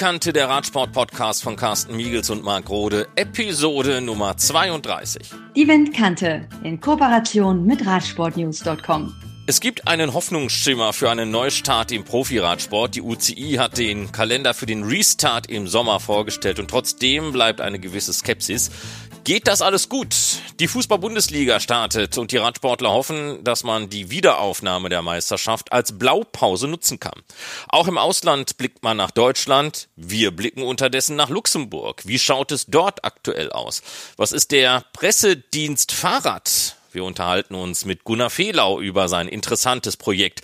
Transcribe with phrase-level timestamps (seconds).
[0.00, 5.28] Windkante, der Radsport-Podcast von Carsten Miegels und Marc Rode, Episode Nummer 32.
[5.54, 9.14] Die Windkante in Kooperation mit Radsportnews.com.
[9.46, 12.94] Es gibt einen Hoffnungsschimmer für einen Neustart im Profiradsport.
[12.94, 17.78] Die UCI hat den Kalender für den Restart im Sommer vorgestellt und trotzdem bleibt eine
[17.78, 18.70] gewisse Skepsis.
[19.30, 20.16] Geht das alles gut?
[20.58, 26.66] Die Fußball-Bundesliga startet und die Radsportler hoffen, dass man die Wiederaufnahme der Meisterschaft als Blaupause
[26.66, 27.22] nutzen kann.
[27.68, 29.86] Auch im Ausland blickt man nach Deutschland.
[29.94, 32.02] Wir blicken unterdessen nach Luxemburg.
[32.04, 33.82] Wie schaut es dort aktuell aus?
[34.16, 36.74] Was ist der Pressedienst Fahrrad?
[36.90, 40.40] Wir unterhalten uns mit Gunnar Fehlau über sein interessantes Projekt.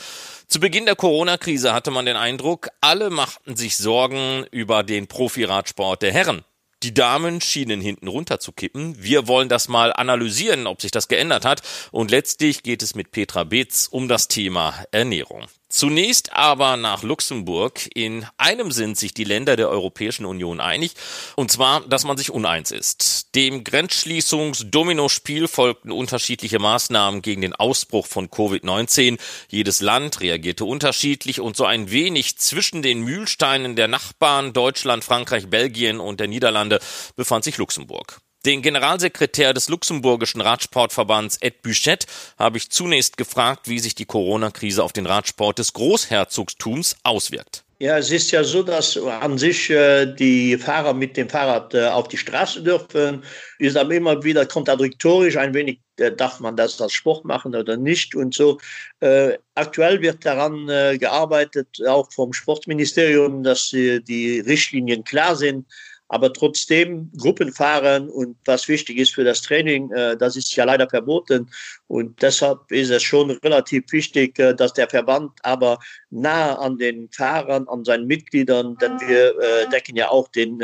[0.47, 6.03] Zu Beginn der Corona-Krise hatte man den Eindruck, alle machten sich Sorgen über den Profiradsport
[6.03, 6.45] der Herren.
[6.87, 8.95] Die Damen schienen hinten runter zu kippen.
[9.03, 11.63] Wir wollen das mal analysieren, ob sich das geändert hat.
[11.91, 15.47] Und letztlich geht es mit Petra Beetz um das Thema Ernährung.
[15.69, 17.89] Zunächst aber nach Luxemburg.
[17.95, 20.93] In einem sind sich die Länder der Europäischen Union einig,
[21.35, 23.35] und zwar, dass man sich uneins ist.
[23.35, 29.19] Dem Grenzschließungs-Dominospiel folgten unterschiedliche Maßnahmen gegen den Ausbruch von Covid-19.
[29.49, 35.49] Jedes Land reagierte unterschiedlich und so ein wenig zwischen den Mühlsteinen der Nachbarn Deutschland, Frankreich,
[35.49, 36.79] Belgien und der Niederlande
[37.17, 38.21] befand sich Luxemburg.
[38.47, 42.07] Den Generalsekretär des luxemburgischen Radsportverbands Ed Büchet
[42.39, 47.65] habe ich zunächst gefragt, wie sich die Corona-Krise auf den Radsport des Großherzogtums auswirkt.
[47.81, 51.87] Ja, es ist ja so, dass an sich äh, die Fahrer mit dem Fahrrad äh,
[51.89, 53.25] auf die Straße dürfen.
[53.59, 55.37] Ist aber immer wieder kontradiktorisch.
[55.37, 58.61] Ein wenig äh, darf man das als Sport machen oder nicht und so.
[59.01, 65.67] Äh, aktuell wird daran äh, gearbeitet, auch vom Sportministerium, dass die Richtlinien klar sind
[66.09, 70.65] aber trotzdem Gruppen fahren und was wichtig ist für das Training, äh, das ist ja
[70.65, 71.51] leider verboten.
[71.89, 75.79] Und deshalb ist es schon relativ wichtig, äh, dass der Verband aber
[76.11, 80.63] nah an den Fahrern, an seinen Mitgliedern, denn wir äh, decken ja auch den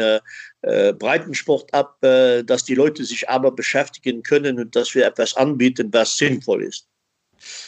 [0.63, 6.17] Breitensport ab, dass die Leute sich aber beschäftigen können und dass wir etwas anbieten, was
[6.17, 6.87] sinnvoll ist.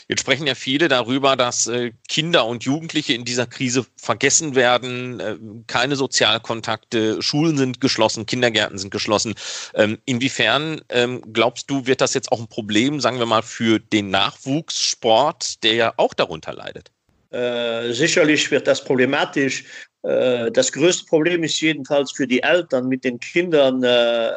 [0.08, 5.20] Jetzt sprechen ja viele darüber, dass äh, Kinder und Jugendliche in dieser Krise vergessen werden,
[5.20, 5.36] äh,
[5.66, 9.34] keine Sozialkontakte, Schulen sind geschlossen, Kindergärten sind geschlossen.
[9.74, 13.78] Ähm, inwiefern ähm, glaubst du, wird das jetzt auch ein Problem, sagen wir mal, für
[13.78, 16.90] den Nachwuchssport, der ja auch darunter leidet?
[17.34, 19.64] Äh, sicherlich wird das problematisch.
[20.02, 24.30] Äh, das größte Problem ist jedenfalls für die Eltern, mit den Kindern äh,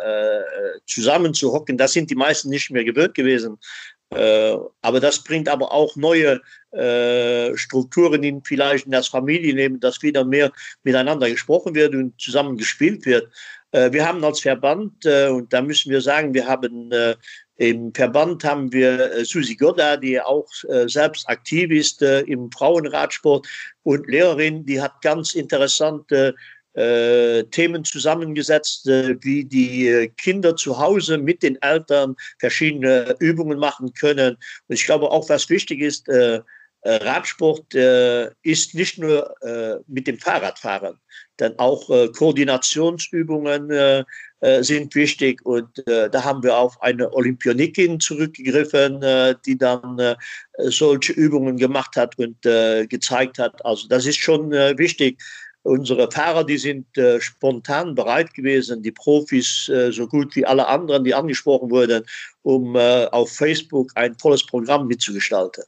[0.88, 1.78] zusammenzuhocken.
[1.78, 3.60] Das sind die meisten nicht mehr gewöhnt gewesen.
[4.10, 6.40] Äh, aber das bringt aber auch neue
[6.72, 10.52] äh, Strukturen in vielleicht in das Familienleben, dass wieder mehr
[10.84, 13.30] miteinander gesprochen wird und zusammen gespielt wird.
[13.72, 16.92] Äh, wir haben als Verband, und da müssen wir sagen, wir haben
[17.60, 20.48] im Verband haben wir Susi Godda, die auch
[20.86, 23.48] selbst aktiv ist im Frauenradsport
[23.82, 26.36] und Lehrerin, die hat ganz interessante
[26.78, 33.58] äh, Themen zusammengesetzt, äh, wie die äh, Kinder zu Hause mit den Eltern verschiedene Übungen
[33.58, 34.38] machen können.
[34.68, 36.40] Und ich glaube auch, was wichtig ist, äh,
[36.82, 39.34] äh Radsport äh, ist nicht nur
[39.88, 41.00] mit dem Fahrradfahren,
[41.40, 44.06] denn auch Koordinationsübungen
[44.62, 45.44] sind wichtig.
[45.44, 49.04] Und da haben wir auf eine Olympionikin zurückgegriffen,
[49.46, 50.16] die dann
[50.60, 52.40] solche Übungen gemacht hat und
[52.90, 53.66] gezeigt hat.
[53.66, 55.20] Also das ist schon wichtig
[55.68, 60.66] Unsere Fahrer, die sind äh, spontan bereit gewesen, die Profis äh, so gut wie alle
[60.66, 62.06] anderen, die angesprochen wurden,
[62.44, 65.66] um äh, auf Facebook ein volles Programm mitzugestalten.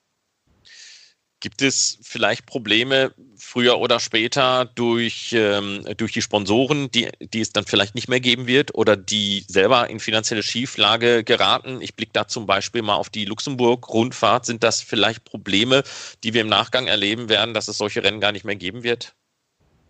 [1.41, 7.51] Gibt es vielleicht Probleme früher oder später durch, ähm, durch die Sponsoren, die, die es
[7.51, 11.81] dann vielleicht nicht mehr geben wird oder die selber in finanzielle Schieflage geraten?
[11.81, 14.45] Ich blicke da zum Beispiel mal auf die Luxemburg-Rundfahrt.
[14.45, 15.83] Sind das vielleicht Probleme,
[16.23, 19.13] die wir im Nachgang erleben werden, dass es solche Rennen gar nicht mehr geben wird?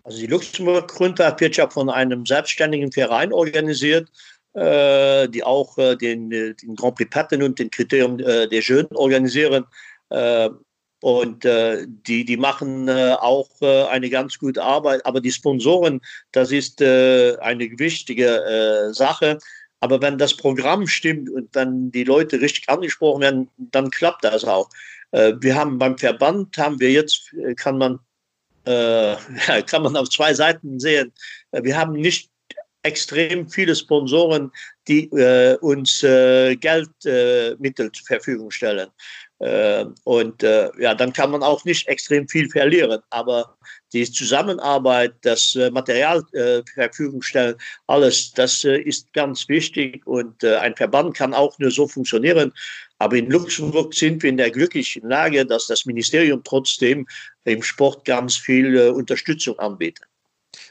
[0.03, 4.09] Also die Luxemburg-Rundfahrt wird ja von einem selbstständigen Verein organisiert,
[4.53, 8.61] äh, die auch äh, den, äh, den, Grand Prix Patten und den Kriterium äh, der
[8.61, 9.65] Jeunes organisieren.
[10.09, 10.49] Äh,
[11.01, 15.05] und äh, die, die machen auch eine ganz gute Arbeit.
[15.05, 16.01] Aber die Sponsoren,
[16.33, 19.37] das ist eine wichtige Sache.
[19.79, 24.43] Aber wenn das Programm stimmt und wenn die Leute richtig angesprochen werden, dann klappt das
[24.43, 24.69] auch.
[25.11, 27.99] wir haben beim Verband, haben wir jetzt, kann man
[28.69, 31.11] äh, kann man auf zwei Seiten sehen.
[31.51, 32.29] Äh, wir haben nicht
[32.83, 34.51] extrem viele Sponsoren,
[34.87, 38.89] die äh, uns äh, Geldmittel äh, zur Verfügung stellen.
[39.39, 43.01] Äh, und ja, dann kann man auch nicht extrem viel verlieren.
[43.09, 43.57] Aber
[43.93, 47.55] die Zusammenarbeit, das Material äh, Verfügung stellen,
[47.87, 50.05] alles, das ist ganz wichtig.
[50.05, 52.53] Und ein Verband kann auch nur so funktionieren.
[52.99, 57.07] Aber in Luxemburg sind wir in der glücklichen Lage, dass das Ministerium trotzdem
[57.45, 60.05] im Sport ganz viel äh, Unterstützung anbietet.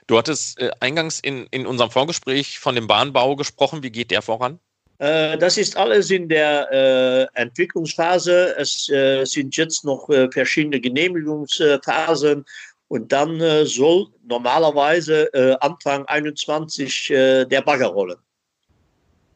[0.06, 3.82] Du hattest äh, eingangs in, in unserem Vorgespräch von dem Bahnbau gesprochen.
[3.82, 4.60] Wie geht der voran?
[4.98, 8.56] Äh, das ist alles in der äh, Entwicklungsphase.
[8.58, 12.44] Es äh, sind jetzt noch verschiedene Genehmigungsphasen
[12.88, 15.30] und dann soll normalerweise
[15.60, 18.16] Anfang 21 der Bagger rollen.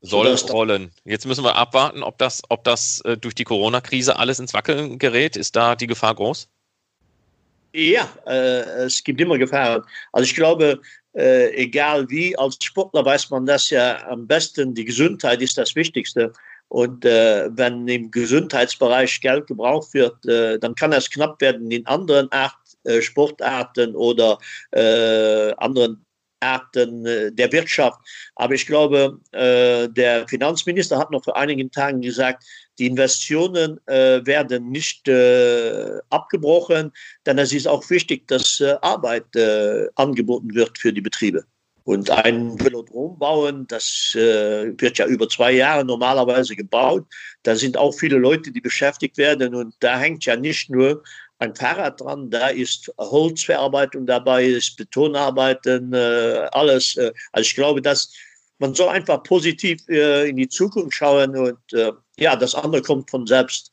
[0.02, 0.90] Soll rollen.
[1.04, 5.36] Jetzt müssen wir abwarten, ob das, ob das durch die Corona-Krise alles ins Wackeln gerät.
[5.36, 6.48] Ist da die Gefahr groß?
[7.72, 9.82] Ja, es gibt immer Gefahren.
[10.12, 10.80] Also ich glaube,
[11.14, 15.74] äh, egal wie, als Sportler weiß man das ja am besten, die Gesundheit ist das
[15.74, 16.32] Wichtigste.
[16.68, 21.86] Und äh, wenn im Gesundheitsbereich Geld gebraucht wird, äh, dann kann es knapp werden in
[21.86, 22.54] anderen Art,
[22.84, 24.38] äh, Sportarten oder
[24.70, 26.02] äh, anderen
[26.42, 28.00] Arten äh, der Wirtschaft.
[28.36, 32.44] Aber ich glaube, der Finanzminister hat noch vor einigen Tagen gesagt,
[32.78, 36.92] die Investitionen äh, werden nicht äh, abgebrochen,
[37.26, 41.44] denn es ist auch wichtig, dass äh, Arbeit äh, angeboten wird für die Betriebe.
[41.84, 47.04] Und ein Velodrom bauen, das äh, wird ja über zwei Jahre normalerweise gebaut.
[47.42, 49.54] Da sind auch viele Leute, die beschäftigt werden.
[49.54, 51.02] Und da hängt ja nicht nur
[51.42, 56.96] ein Fahrrad dran, da ist Holzverarbeitung dabei, ist Betonarbeiten, äh, alles.
[57.32, 58.12] also ich glaube, dass
[58.58, 61.58] man soll einfach positiv in die Zukunft schauen und
[62.16, 63.72] ja, das andere kommt von selbst.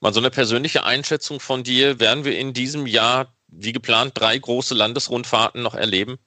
[0.00, 1.98] Mal so eine persönliche Einschätzung von dir.
[2.00, 6.18] Werden wir in diesem Jahr, wie geplant, drei große Landesrundfahrten noch erleben?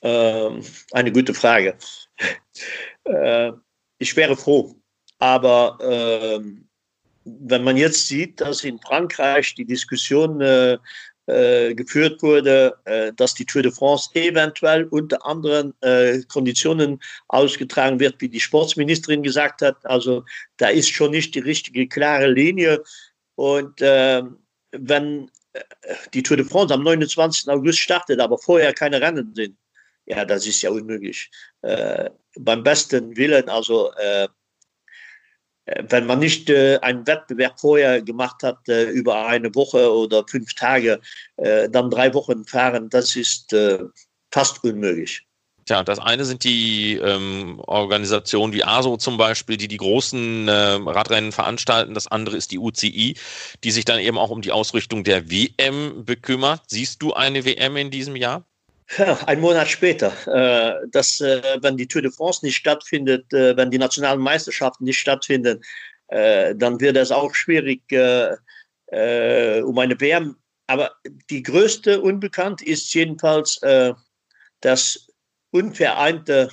[0.00, 1.76] Ähm, eine gute Frage.
[3.04, 3.52] äh,
[3.98, 4.74] ich wäre froh.
[5.18, 6.40] Aber äh,
[7.40, 10.78] wenn man jetzt sieht, dass in Frankreich die Diskussion äh,
[11.28, 18.00] äh, geführt wurde, äh, dass die Tour de France eventuell unter anderen äh, Konditionen ausgetragen
[18.00, 19.76] wird, wie die Sportsministerin gesagt hat.
[19.84, 20.24] Also
[20.56, 22.82] da ist schon nicht die richtige klare Linie.
[23.34, 24.22] Und äh,
[24.72, 25.60] wenn äh,
[26.14, 27.48] die Tour de France am 29.
[27.50, 29.56] August startet, aber vorher keine Rennen sind,
[30.06, 31.30] ja, das ist ja unmöglich.
[31.60, 32.08] Äh,
[32.38, 33.92] beim besten Willen, also
[35.88, 40.54] wenn man nicht äh, einen Wettbewerb vorher gemacht hat, äh, über eine Woche oder fünf
[40.54, 41.00] Tage,
[41.36, 43.78] äh, dann drei Wochen fahren, das ist äh,
[44.30, 45.22] fast unmöglich.
[45.68, 50.52] Tja, das eine sind die ähm, Organisationen wie ASO zum Beispiel, die die großen äh,
[50.52, 51.92] Radrennen veranstalten.
[51.92, 53.16] Das andere ist die UCI,
[53.62, 56.62] die sich dann eben auch um die Ausrichtung der WM bekümmert.
[56.68, 58.46] Siehst du eine WM in diesem Jahr?
[59.26, 63.70] Ein Monat später, äh, dass, äh, wenn die Tour de France nicht stattfindet, äh, wenn
[63.70, 65.62] die nationalen Meisterschaften nicht stattfinden,
[66.08, 68.34] äh, dann wird es auch schwierig äh,
[68.86, 70.36] äh, um eine WM.
[70.66, 70.92] Aber
[71.30, 73.58] die größte Unbekannt ist jedenfalls
[74.60, 75.08] das
[75.50, 76.50] unvereinte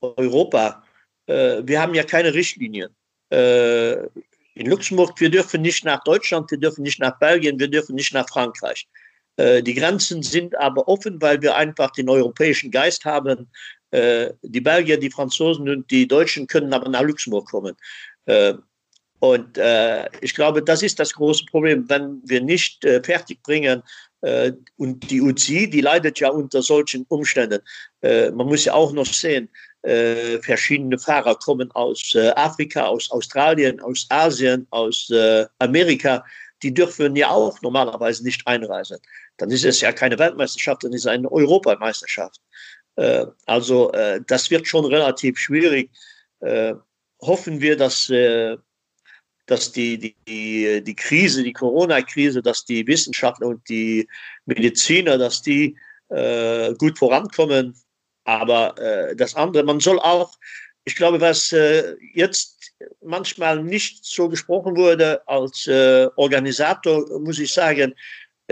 [0.00, 0.82] Europa.
[1.26, 2.88] wir haben ja keine Richtlinien.
[3.30, 8.14] in Luxemburg, wir dürfen nicht nach Deutschland, wir dürfen nicht nach Belgien, wir dürfen nicht
[8.14, 8.88] nach Frankreich.
[9.42, 13.50] Äh, die Grenzen sind aber offen, weil wir einfach den europäischen Geist haben.
[13.90, 17.74] Äh, die Belgier, die Franzosen und die Deutschen können aber nach Luxemburg kommen.
[18.26, 18.54] Äh,
[19.18, 19.56] und
[20.20, 23.80] ich glaube, das ist das große Problem, wenn wir nicht fertig bringen.
[24.78, 27.60] und die UCI, die leidet ja unter solchen Umständen.
[28.00, 29.48] man muss ja auch noch sehen,
[30.40, 35.08] verschiedene Fahrer kommen aus Afrika, aus Australien, aus Asien, aus
[35.60, 36.24] Amerika
[36.62, 38.98] die dürfen ja auch normalerweise nicht einreisen.
[39.38, 42.40] Dann ist es ja keine Weltmeisterschaft, dann ist es eine Europameisterschaft.
[42.96, 45.90] Äh, also äh, das wird schon relativ schwierig.
[46.40, 46.74] Äh,
[47.20, 48.56] hoffen wir, dass, äh,
[49.46, 54.08] dass die, die, die Krise, die Corona-Krise, dass die Wissenschaftler und die
[54.46, 55.76] Mediziner, dass die
[56.08, 57.74] äh, gut vorankommen.
[58.24, 60.32] Aber äh, das andere, man soll auch,
[60.84, 61.54] ich glaube, was
[62.12, 62.72] jetzt
[63.04, 65.68] manchmal nicht so gesprochen wurde als
[66.16, 67.94] Organisator, muss ich sagen,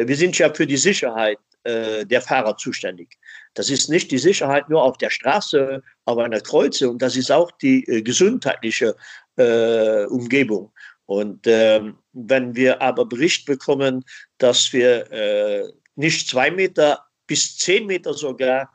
[0.06, 3.18] wir sind ja für die Sicherheit äh, der Fahrer zuständig.
[3.54, 7.30] Das ist nicht die Sicherheit nur auf der Straße, auf einer Kreuze und das ist
[7.30, 8.96] auch die äh, gesundheitliche
[9.36, 10.72] äh, Umgebung.
[11.06, 14.04] Und ähm, wenn wir aber Bericht bekommen,
[14.38, 15.64] dass wir äh,
[15.96, 18.70] nicht zwei Meter bis zehn Meter sogar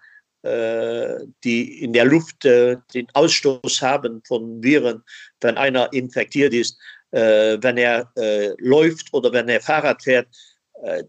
[0.45, 5.01] äh, die in der Luft äh, den Ausstoß haben von Viren,
[5.41, 6.77] wenn einer infektiert ist,
[7.09, 8.11] äh, wenn er
[8.59, 10.27] läuft oder wenn er Fahrrad fährt,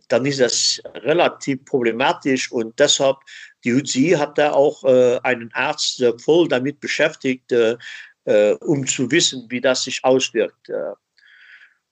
[0.08, 3.16] dann ist das relativ problematisch und deshalb
[3.64, 4.84] die UCI hat da auch
[5.24, 7.52] einen Arzt voll damit beschäftigt,
[8.60, 10.70] um zu wissen, wie das sich auswirkt.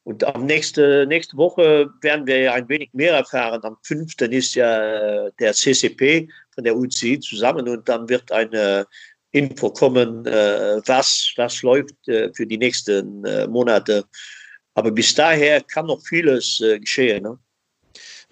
[0.05, 3.61] Und am nächste, nächste Woche werden wir ja ein wenig mehr erfahren.
[3.65, 4.21] Am 5.
[4.31, 8.87] ist ja der CCP von der UCI zusammen und dann wird eine
[9.35, 14.05] Info kommen, äh, was, was läuft äh, für die nächsten äh, Monate.
[14.75, 17.23] Aber bis daher kann noch vieles geschehen.
[17.23, 17.39] Ne?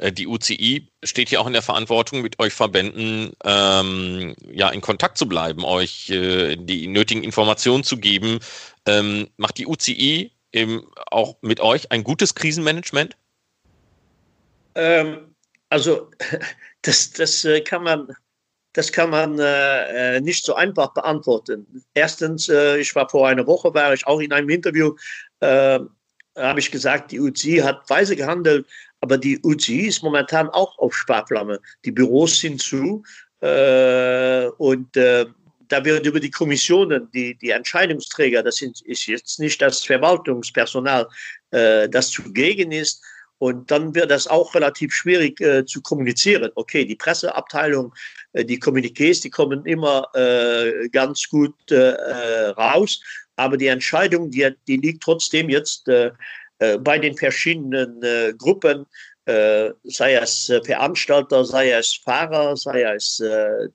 [0.03, 4.81] Äh, die UCI steht hier auch in der Verantwortung, mit euch Verbänden ähm, ja in
[4.81, 8.41] Kontakt zu bleiben, euch äh, die nötigen Informationen zu geben.
[8.87, 13.17] Ähm, macht die UCI eben auch mit euch ein gutes Krisenmanagement?
[14.75, 15.35] Ähm,
[15.69, 16.11] also
[16.83, 18.15] das, das äh, kann man
[18.75, 21.85] das kann man äh, nicht so einfach beantworten.
[21.93, 24.95] Erstens, äh, ich war vor einer Woche, war ich auch in einem Interview,
[25.41, 25.79] äh,
[26.39, 28.67] habe ich gesagt, die UCI hat weise gehandelt,
[29.03, 31.61] aber die UCI ist momentan auch auf Sparflamme.
[31.85, 33.03] Die Büros sind zu
[33.41, 35.27] äh, und äh,
[35.69, 41.09] da wird über die Kommissionen, die, die Entscheidungsträger, das sind, ist jetzt nicht das Verwaltungspersonal,
[41.51, 43.03] äh, das zugegen ist,
[43.39, 46.53] und dann wird das auch relativ schwierig äh, zu kommunizieren.
[46.55, 47.93] Okay, die Presseabteilung,
[48.35, 53.03] äh, die Kommuniqués, die kommen immer äh, ganz gut äh, äh, raus.
[53.35, 56.13] Aber die Entscheidung, die, die liegt trotzdem jetzt äh,
[56.81, 58.01] bei den verschiedenen
[58.39, 58.87] Gruppen,
[59.27, 63.23] sei es Veranstalter, sei es Fahrer, sei es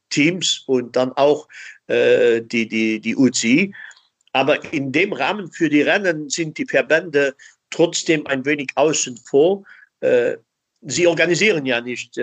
[0.10, 1.48] Teams und dann auch
[1.90, 3.74] die, die, die UCI.
[4.34, 7.34] Aber in dem Rahmen für die Rennen sind die Verbände
[7.70, 9.64] trotzdem ein wenig außen vor.
[10.02, 10.38] Äh,
[10.82, 12.18] sie organisieren ja nicht.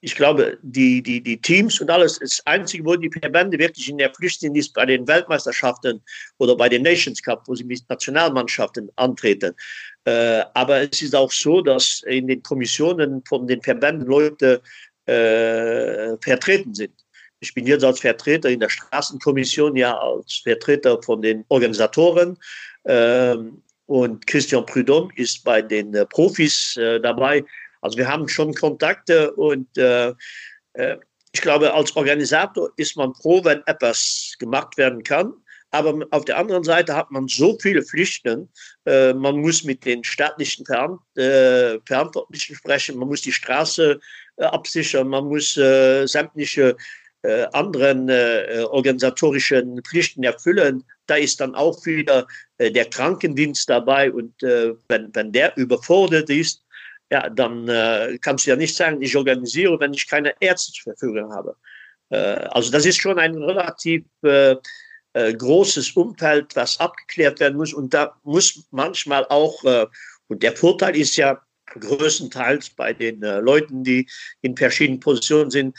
[0.00, 3.58] Äh, äh, ich glaube, die, die, die Teams und alles, das Einzige, wo die Verbände
[3.58, 6.00] wirklich in der Pflicht sind, ist bei den Weltmeisterschaften
[6.38, 9.54] oder bei den Nations Cup, wo sie mit Nationalmannschaften antreten.
[10.54, 14.62] aber es ist auch so, dass in den Kommissionen von den Verbänden Leute
[15.04, 16.94] vertreten sind.
[17.40, 22.36] Ich bin jetzt als Vertreter in der Straßenkommission, ja als Vertreter von den Organisatoren.
[22.84, 27.44] Ähm, und Christian Prudhomme ist bei den äh, Profis äh, dabei.
[27.80, 30.14] Also wir haben schon Kontakte und äh,
[31.32, 35.34] ich glaube, als Organisator ist man froh, wenn etwas gemacht werden kann.
[35.70, 38.48] Aber auf der anderen Seite hat man so viele Pflichten.
[38.86, 44.00] man muss mit den staatlichen Verantwortlichen sprechen, man muss die Straße
[44.38, 46.74] absichern, man muss sämtliche
[47.52, 48.08] anderen
[48.70, 52.26] organisatorischen Pflichten erfüllen da ist dann auch wieder
[52.58, 56.62] äh, der Krankendienst dabei und äh, wenn, wenn der überfordert ist,
[57.10, 60.94] ja, dann äh, kannst du ja nicht sagen, ich organisiere, wenn ich keine Ärzte zur
[60.94, 61.56] Verfügung habe.
[62.10, 62.16] Äh,
[62.50, 64.56] also das ist schon ein relativ äh,
[65.14, 69.62] äh, großes Umfeld, was abgeklärt werden muss und da muss manchmal auch,
[70.28, 74.08] und der Vorteil ist ja größtenteils bei den Leuten, die
[74.42, 75.76] in verschiedenen Positionen sind,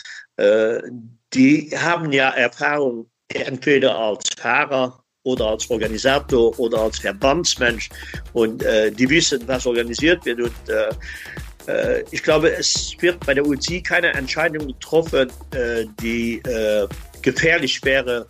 [1.33, 7.89] die haben ja Erfahrung entweder als Fahrer oder als Organisator oder als Verbandsmensch
[8.33, 10.41] und äh, die wissen, was organisiert wird.
[10.41, 16.39] Und äh, äh ich glaube, es wird bei der UCI keine Entscheidung getroffen, äh, die
[16.39, 16.87] äh,
[17.21, 18.25] gefährlich wäre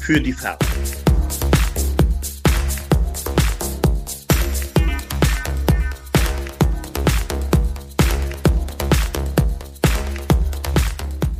[0.00, 0.58] für die Fahrer.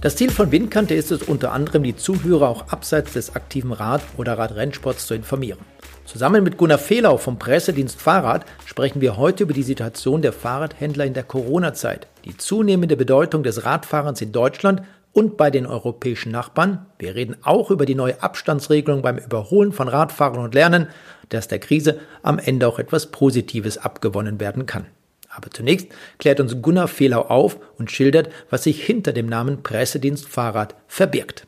[0.03, 4.03] Das Ziel von Windkante ist es unter anderem, die Zuhörer auch abseits des aktiven Rad-
[4.17, 5.61] oder Radrennsports zu informieren.
[6.07, 11.05] Zusammen mit Gunnar Fehlau vom Pressedienst Fahrrad sprechen wir heute über die Situation der Fahrradhändler
[11.05, 14.83] in der Corona-Zeit, die zunehmende Bedeutung des Radfahrens in Deutschland
[15.13, 16.85] und bei den europäischen Nachbarn.
[16.99, 20.89] Wir reden auch über die neue Abstandsregelung beim Überholen von Radfahrern und lernen,
[21.29, 24.87] dass der Krise am Ende auch etwas Positives abgewonnen werden kann.
[25.35, 30.29] Aber zunächst klärt uns Gunnar Fehlau auf und schildert, was sich hinter dem Namen Pressedienst
[30.29, 31.47] Fahrrad verbirgt.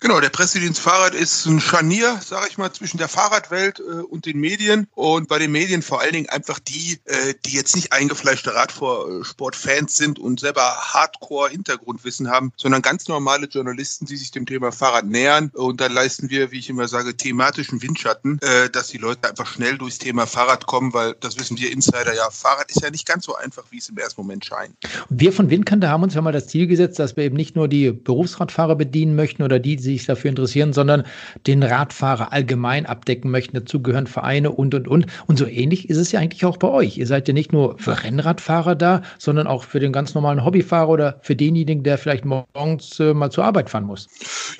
[0.00, 4.26] Genau, der Pressedienst Fahrrad ist ein Scharnier, sage ich mal, zwischen der Fahrradwelt äh, und
[4.26, 4.88] den Medien.
[4.94, 9.96] Und bei den Medien vor allen Dingen einfach die, äh, die jetzt nicht eingefleischte Radsportfans
[9.96, 15.50] sind und selber Hardcore-Hintergrundwissen haben, sondern ganz normale Journalisten, die sich dem Thema Fahrrad nähern.
[15.54, 19.46] Und da leisten wir, wie ich immer sage, thematischen Windschatten, äh, dass die Leute einfach
[19.46, 23.06] schnell durchs Thema Fahrrad kommen, weil das wissen wir Insider ja, Fahrrad ist ja nicht
[23.06, 24.74] ganz so einfach, wie es im ersten Moment scheint.
[25.08, 27.68] Wir von Windkante haben uns ja mal das Ziel gesetzt, dass wir eben nicht nur
[27.68, 31.04] die Berufsradfahrer bedienen möchten oder die, die sich dafür interessieren, sondern
[31.46, 33.56] den Radfahrer allgemein abdecken möchten.
[33.56, 35.06] Dazu gehören Vereine und, und, und.
[35.26, 36.98] Und so ähnlich ist es ja eigentlich auch bei euch.
[36.98, 40.88] Ihr seid ja nicht nur für Rennradfahrer da, sondern auch für den ganz normalen Hobbyfahrer
[40.88, 44.08] oder für denjenigen, der vielleicht morgens äh, mal zur Arbeit fahren muss.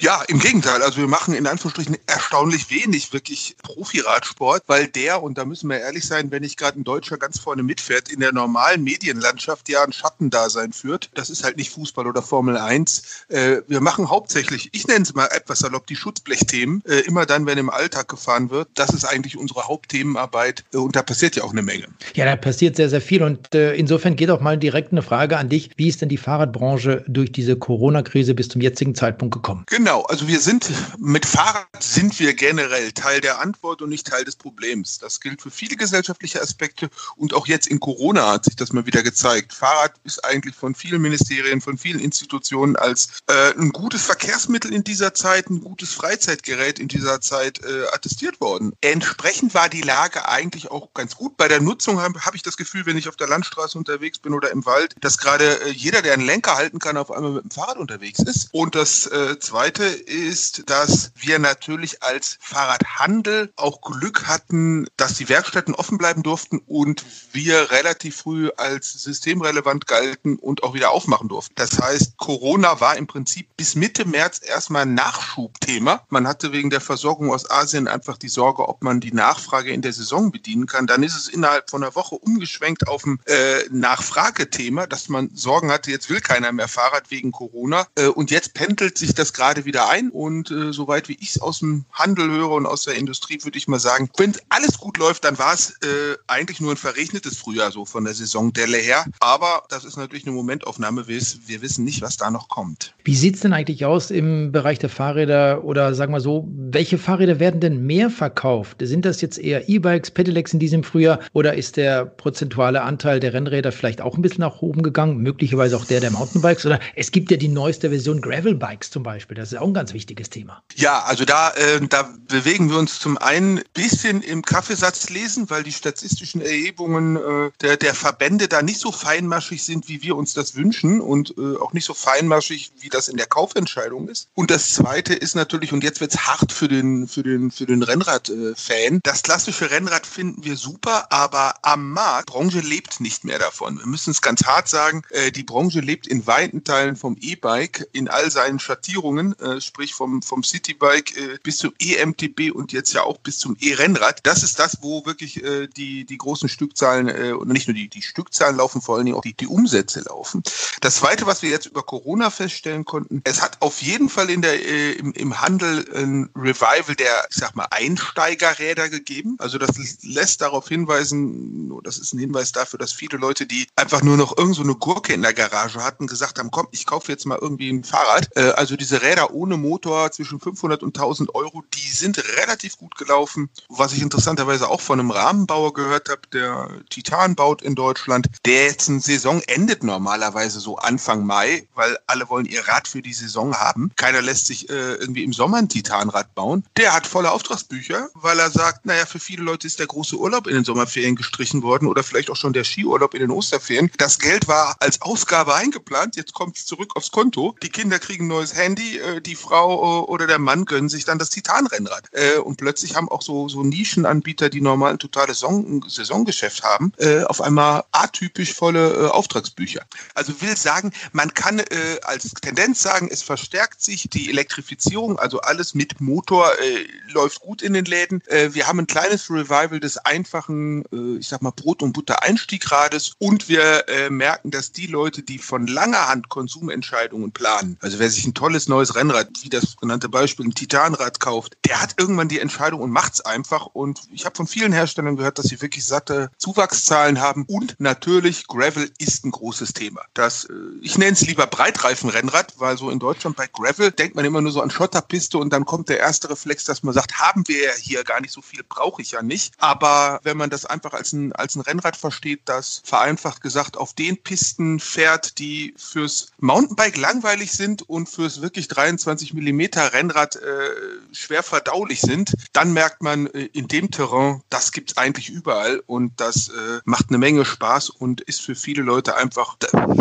[0.01, 0.83] Ja, im Gegenteil.
[0.83, 5.79] Also wir machen in Anführungsstrichen erstaunlich wenig wirklich Profiradsport, weil der, und da müssen wir
[5.79, 9.85] ehrlich sein, wenn nicht gerade ein Deutscher ganz vorne mitfährt, in der normalen Medienlandschaft ja
[9.85, 11.11] ein Schattendasein führt.
[11.15, 13.03] Das ist halt nicht Fußball oder Formel 1.
[13.29, 17.25] Äh, wir machen hauptsächlich, ich ich nenne es mal etwas salopp, die Schutzblechthemen, äh, immer
[17.25, 21.37] dann, wenn im Alltag gefahren wird, das ist eigentlich unsere Hauptthemenarbeit äh, und da passiert
[21.37, 21.87] ja auch eine Menge.
[22.15, 25.37] Ja, da passiert sehr, sehr viel und äh, insofern geht auch mal direkt eine Frage
[25.37, 25.71] an dich.
[25.77, 29.65] Wie ist denn die Fahrradbranche durch diese Corona-Krise bis zum jetzigen Zeitpunkt gekommen?
[29.69, 34.25] Genau, also wir sind mit Fahrrad sind wir generell Teil der Antwort und nicht Teil
[34.25, 34.99] des Problems.
[34.99, 38.85] Das gilt für viele gesellschaftliche Aspekte und auch jetzt in Corona hat sich das mal
[38.85, 39.53] wieder gezeigt.
[39.53, 44.85] Fahrrad ist eigentlich von vielen Ministerien, von vielen Institutionen als äh, ein gutes Verkehrsmittel in
[44.85, 48.73] dieser Zeit, ein gutes Freizeitgerät in dieser Zeit äh, attestiert worden.
[48.81, 51.37] Entsprechend war die Lage eigentlich auch ganz gut.
[51.37, 54.35] Bei der Nutzung habe hab ich das Gefühl, wenn ich auf der Landstraße unterwegs bin
[54.35, 57.45] oder im Wald, dass gerade äh, jeder, der einen Lenker halten kann, auf einmal mit
[57.45, 58.49] dem Fahrrad unterwegs ist.
[58.53, 65.29] Und das äh, Zweite ist, dass wir natürlich als Fahrradhandel auch Glück hatten, dass die
[65.29, 71.29] Werkstätten offen bleiben durften und wir relativ früh als systemrelevant galten und auch wieder aufmachen
[71.29, 71.55] durften.
[71.57, 76.05] Das heißt, Corona war im Prinzip bis Mitte März erstmal ein Nachschubthema.
[76.09, 79.83] Man hatte wegen der Versorgung aus Asien einfach die Sorge, ob man die Nachfrage in
[79.83, 80.87] der Saison bedienen kann.
[80.87, 85.73] Dann ist es innerhalb von einer Woche umgeschwenkt auf ein äh, Nachfragethema, dass man Sorgen
[85.73, 87.89] hatte, jetzt will keiner mehr Fahrrad wegen Corona.
[87.97, 90.11] Äh, und jetzt pendelt sich das gerade wieder ein.
[90.11, 93.59] Und äh, soweit wie ich es aus dem Handel höre und aus der Industrie, würde
[93.59, 97.37] ich mal sagen, wenn alles gut läuft, dann war es äh, eigentlich nur ein verregnetes
[97.37, 99.07] Frühjahr so von der Saisondelle her.
[99.19, 101.09] Aber das ist natürlich eine Momentaufnahme.
[101.09, 102.95] Wir, wir wissen nicht, was da noch kommt.
[103.03, 106.99] Wie sieht es denn eigentlich aus im Bereich der Fahrräder oder sagen wir so, welche
[106.99, 108.79] Fahrräder werden denn mehr verkauft?
[108.81, 113.35] Sind das jetzt eher E-Bikes, Pedelecs in diesem Frühjahr oder ist der prozentuale Anteil der
[113.35, 115.19] Rennräder vielleicht auch ein bisschen nach oben gegangen?
[115.19, 119.37] Möglicherweise auch der der Mountainbikes oder es gibt ja die neueste Version Gravel-Bikes zum Beispiel.
[119.37, 120.63] Das ist auch ein ganz wichtiges Thema.
[120.75, 125.51] Ja, also da, äh, da bewegen wir uns zum einen ein bisschen im Kaffeesatz lesen,
[125.51, 130.17] weil die statistischen Erhebungen äh, der, der Verbände da nicht so feinmaschig sind, wie wir
[130.17, 134.29] uns das wünschen und äh, auch nicht so feinmaschig, wie das in der Kaufentscheidung ist.
[134.35, 137.83] Und das Zweite ist natürlich, und jetzt wird's hart für den, für den, für den
[137.83, 143.39] Rennrad-Fan, das klassische Rennrad finden wir super, aber am Markt, die Branche lebt nicht mehr
[143.39, 143.79] davon.
[143.79, 147.87] Wir müssen es ganz hart sagen, äh, die Branche lebt in weiten Teilen vom E-Bike
[147.93, 152.95] in all seinen Schattierungen, äh, sprich vom, vom Citybike äh, bis zum EMTB und jetzt
[152.95, 154.21] ja auch bis zum E-Rennrad.
[154.23, 155.43] Das ist das, wo wirklich
[155.77, 159.23] die, die großen Stückzahlen, und nicht nur die, die Stückzahlen laufen, vor allen Dingen auch
[159.23, 160.43] die, die Umsätze laufen.
[160.81, 164.43] Das Zweite, was wir jetzt über Corona feststellen konnten, es hat auf jeden Fall in
[164.43, 169.37] der, äh, im, im Handel ein Revival der, ich sag mal, Einsteigerräder gegeben.
[169.39, 169.71] Also das
[170.03, 174.37] lässt darauf hinweisen, das ist ein Hinweis dafür, dass viele Leute, die einfach nur noch
[174.37, 177.39] irgend so eine Gurke in der Garage hatten, gesagt haben, komm, ich kaufe jetzt mal
[177.41, 178.29] irgendwie ein Fahrrad.
[178.37, 182.97] Äh, also diese Räder ohne Motor zwischen 500 und 1000 Euro, die sind relativ gut
[182.97, 183.51] gelaufen.
[183.69, 188.65] Was ich interessanterweise auch von einem Rahmenbauer gehört habe, der Titan baut in Deutschland, der
[188.65, 193.13] jetzt eine Saison endet normalerweise so Anfang Mai, weil alle wollen ihr Rad für die
[193.13, 193.91] Saison haben.
[194.13, 196.65] Keiner lässt sich äh, irgendwie im Sommer ein Titanrad bauen.
[196.77, 200.47] Der hat volle Auftragsbücher, weil er sagt, naja, für viele Leute ist der große Urlaub
[200.47, 203.91] in den Sommerferien gestrichen worden oder vielleicht auch schon der Skiurlaub in den Osterferien.
[203.97, 207.57] Das Geld war als Ausgabe eingeplant, jetzt kommt es zurück aufs Konto.
[207.63, 211.07] Die Kinder kriegen ein neues Handy, äh, die Frau äh, oder der Mann gönnen sich
[211.07, 212.09] dann das Titanrennrad.
[212.13, 216.93] Äh, und plötzlich haben auch so, so Nischenanbieter, die normal ein totales Saison, Saisongeschäft haben,
[216.99, 219.81] äh, auf einmal atypisch volle äh, Auftragsbücher.
[220.13, 221.63] Also will sagen, man kann
[222.03, 227.63] als Tendenz sagen, es verstärkt sich die Elektrifizierung, also alles mit Motor äh, läuft gut
[227.63, 228.23] in den Läden.
[228.27, 233.13] Äh, wir haben ein kleines Revival des einfachen, äh, ich sag mal, Brot- und Butter-Einstiegrades
[233.19, 238.11] und wir äh, merken, dass die Leute, die von langer Hand Konsumentscheidungen planen, also wer
[238.11, 242.29] sich ein tolles neues Rennrad, wie das genannte Beispiel, ein Titanrad kauft, der hat irgendwann
[242.29, 243.67] die Entscheidung und macht's einfach.
[243.67, 247.45] Und ich habe von vielen Herstellern gehört, dass sie wirklich satte Zuwachszahlen haben.
[247.47, 250.03] Und natürlich, Gravel ist ein großes Thema.
[250.15, 254.25] Das, äh, ich nenne es lieber Breitreifen-Rennrad, weil so in Deutschland bei Gravel denkt man
[254.25, 257.47] immer nur so an Schotterpiste und dann kommt der erste Reflex, dass man sagt, haben
[257.47, 259.55] wir hier gar nicht so viel, brauche ich ja nicht.
[259.59, 263.95] Aber wenn man das einfach als ein, als ein Rennrad versteht, das vereinfacht gesagt auf
[263.95, 270.71] den Pisten fährt, die fürs Mountainbike langweilig sind und fürs wirklich 23 Millimeter Rennrad äh,
[271.13, 276.21] schwer verdaulich sind, dann merkt man äh, in dem Terrain, das gibt's eigentlich überall und
[276.21, 279.57] das äh, macht eine Menge Spaß und ist für viele Leute einfach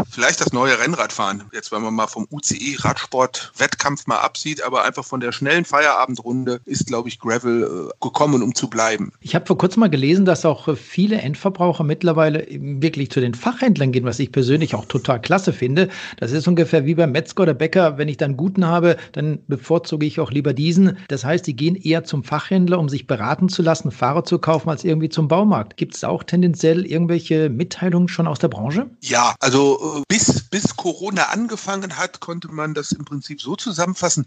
[0.09, 1.43] vielleicht das neue Rennradfahren.
[1.51, 5.65] Jetzt, wenn man mal vom UCI Radsport Wettkampf mal absieht, aber einfach von der schnellen
[5.65, 9.11] Feierabend Abendrunde ist, glaube ich, Gravel äh, gekommen, um zu bleiben.
[9.21, 13.91] Ich habe vor kurzem mal gelesen, dass auch viele Endverbraucher mittlerweile wirklich zu den Fachhändlern
[13.91, 15.89] gehen, was ich persönlich auch total klasse finde.
[16.17, 17.97] Das ist ungefähr wie beim Metzger oder Bäcker.
[17.97, 20.97] Wenn ich dann guten habe, dann bevorzuge ich auch lieber diesen.
[21.07, 24.69] Das heißt, die gehen eher zum Fachhändler, um sich beraten zu lassen, Fahrer zu kaufen,
[24.69, 25.77] als irgendwie zum Baumarkt.
[25.77, 28.89] Gibt es auch tendenziell irgendwelche Mitteilungen schon aus der Branche?
[29.01, 33.70] Ja, also äh, bis, bis Corona angefangen hat, konnte man das im Prinzip so zusammenfassen.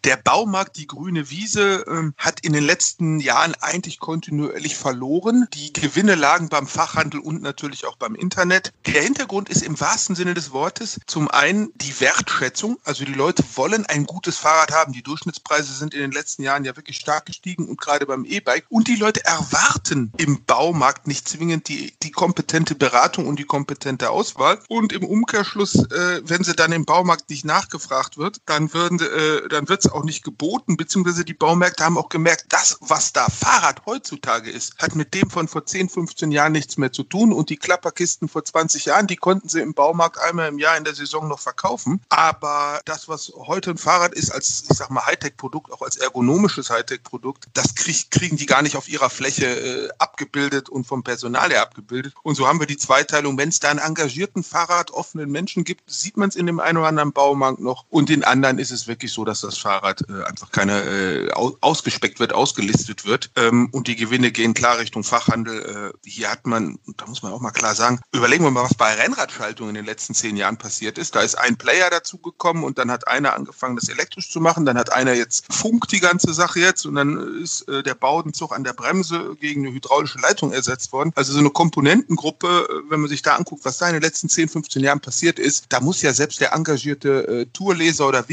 [0.05, 5.47] Der Baumarkt, die grüne Wiese, äh, hat in den letzten Jahren eigentlich kontinuierlich verloren.
[5.55, 8.73] Die Gewinne lagen beim Fachhandel und natürlich auch beim Internet.
[8.87, 12.79] Der Hintergrund ist im wahrsten Sinne des Wortes zum einen die Wertschätzung.
[12.85, 14.93] Also die Leute wollen ein gutes Fahrrad haben.
[14.93, 18.67] Die Durchschnittspreise sind in den letzten Jahren ja wirklich stark gestiegen und gerade beim E-Bike.
[18.69, 24.11] Und die Leute erwarten im Baumarkt nicht zwingend die, die kompetente Beratung und die kompetente
[24.11, 24.61] Auswahl.
[24.69, 29.24] Und im Umkehrschluss, äh, wenn sie dann im Baumarkt nicht nachgefragt wird, dann, würden, äh,
[29.49, 33.29] dann wird es auch nicht geboten, beziehungsweise die Baumärkte haben auch gemerkt, das, was da
[33.29, 37.33] Fahrrad heutzutage ist, hat mit dem von vor 10, 15 Jahren nichts mehr zu tun.
[37.33, 40.85] Und die Klapperkisten vor 20 Jahren, die konnten sie im Baumarkt einmal im Jahr in
[40.85, 42.01] der Saison noch verkaufen.
[42.09, 46.71] Aber das, was heute ein Fahrrad ist, als, ich sag mal, Hightech-Produkt, auch als ergonomisches
[46.71, 51.51] Hightech-Produkt, das krieg, kriegen die gar nicht auf ihrer Fläche äh, abgebildet und vom Personal
[51.51, 52.15] her abgebildet.
[52.23, 55.91] Und so haben wir die Zweiteilung, wenn es da einen engagierten Fahrrad offenen Menschen gibt,
[55.91, 57.85] sieht man es in dem einen oder anderen Baumarkt noch.
[57.91, 62.21] Und in anderen ist es wirklich so, dass das Fahrrad äh, einfach keine äh, ausgespeckt
[62.21, 63.31] wird, ausgelistet wird.
[63.37, 65.93] Ähm, und die Gewinne gehen klar Richtung Fachhandel.
[66.05, 68.75] Äh, hier hat man, da muss man auch mal klar sagen, überlegen wir mal, was
[68.75, 71.15] bei Rennradschaltung in den letzten zehn Jahren passiert ist.
[71.15, 74.67] Da ist ein Player dazu gekommen und dann hat einer angefangen, das elektrisch zu machen.
[74.67, 78.53] Dann hat einer jetzt Funk die ganze Sache jetzt und dann ist äh, der Baudenzug
[78.53, 81.13] an der Bremse gegen eine hydraulische Leitung ersetzt worden.
[81.15, 84.29] Also so eine Komponentengruppe, äh, wenn man sich da anguckt, was da in den letzten
[84.29, 88.29] 10, 15 Jahren passiert ist, da muss ja selbst der engagierte äh, Tourleser oder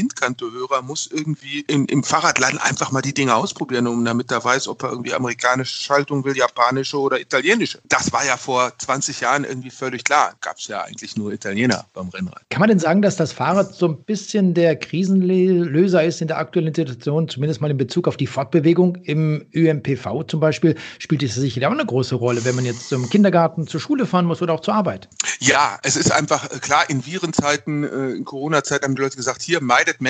[0.72, 4.68] Windkantehörer muss irgendwie in, im Fahrradladen einfach mal die Dinge ausprobieren, um damit er weiß,
[4.68, 7.78] ob er irgendwie amerikanische Schaltung will, japanische oder italienische.
[7.88, 10.34] Das war ja vor 20 Jahren irgendwie völlig klar.
[10.40, 12.42] Gab es ja eigentlich nur Italiener beim Rennrad.
[12.50, 16.38] Kann man denn sagen, dass das Fahrrad so ein bisschen der Krisenlöser ist in der
[16.38, 21.34] aktuellen Situation, zumindest mal in Bezug auf die Fortbewegung im ÖMPV zum Beispiel, spielt es
[21.34, 24.54] sicherlich auch eine große Rolle, wenn man jetzt zum Kindergarten, zur Schule fahren muss oder
[24.54, 25.08] auch zur Arbeit.
[25.38, 29.42] Ja, es ist einfach äh, klar, in Virenzeiten, äh, in Corona-Zeit haben die Leute gesagt,
[29.42, 30.00] hier meidet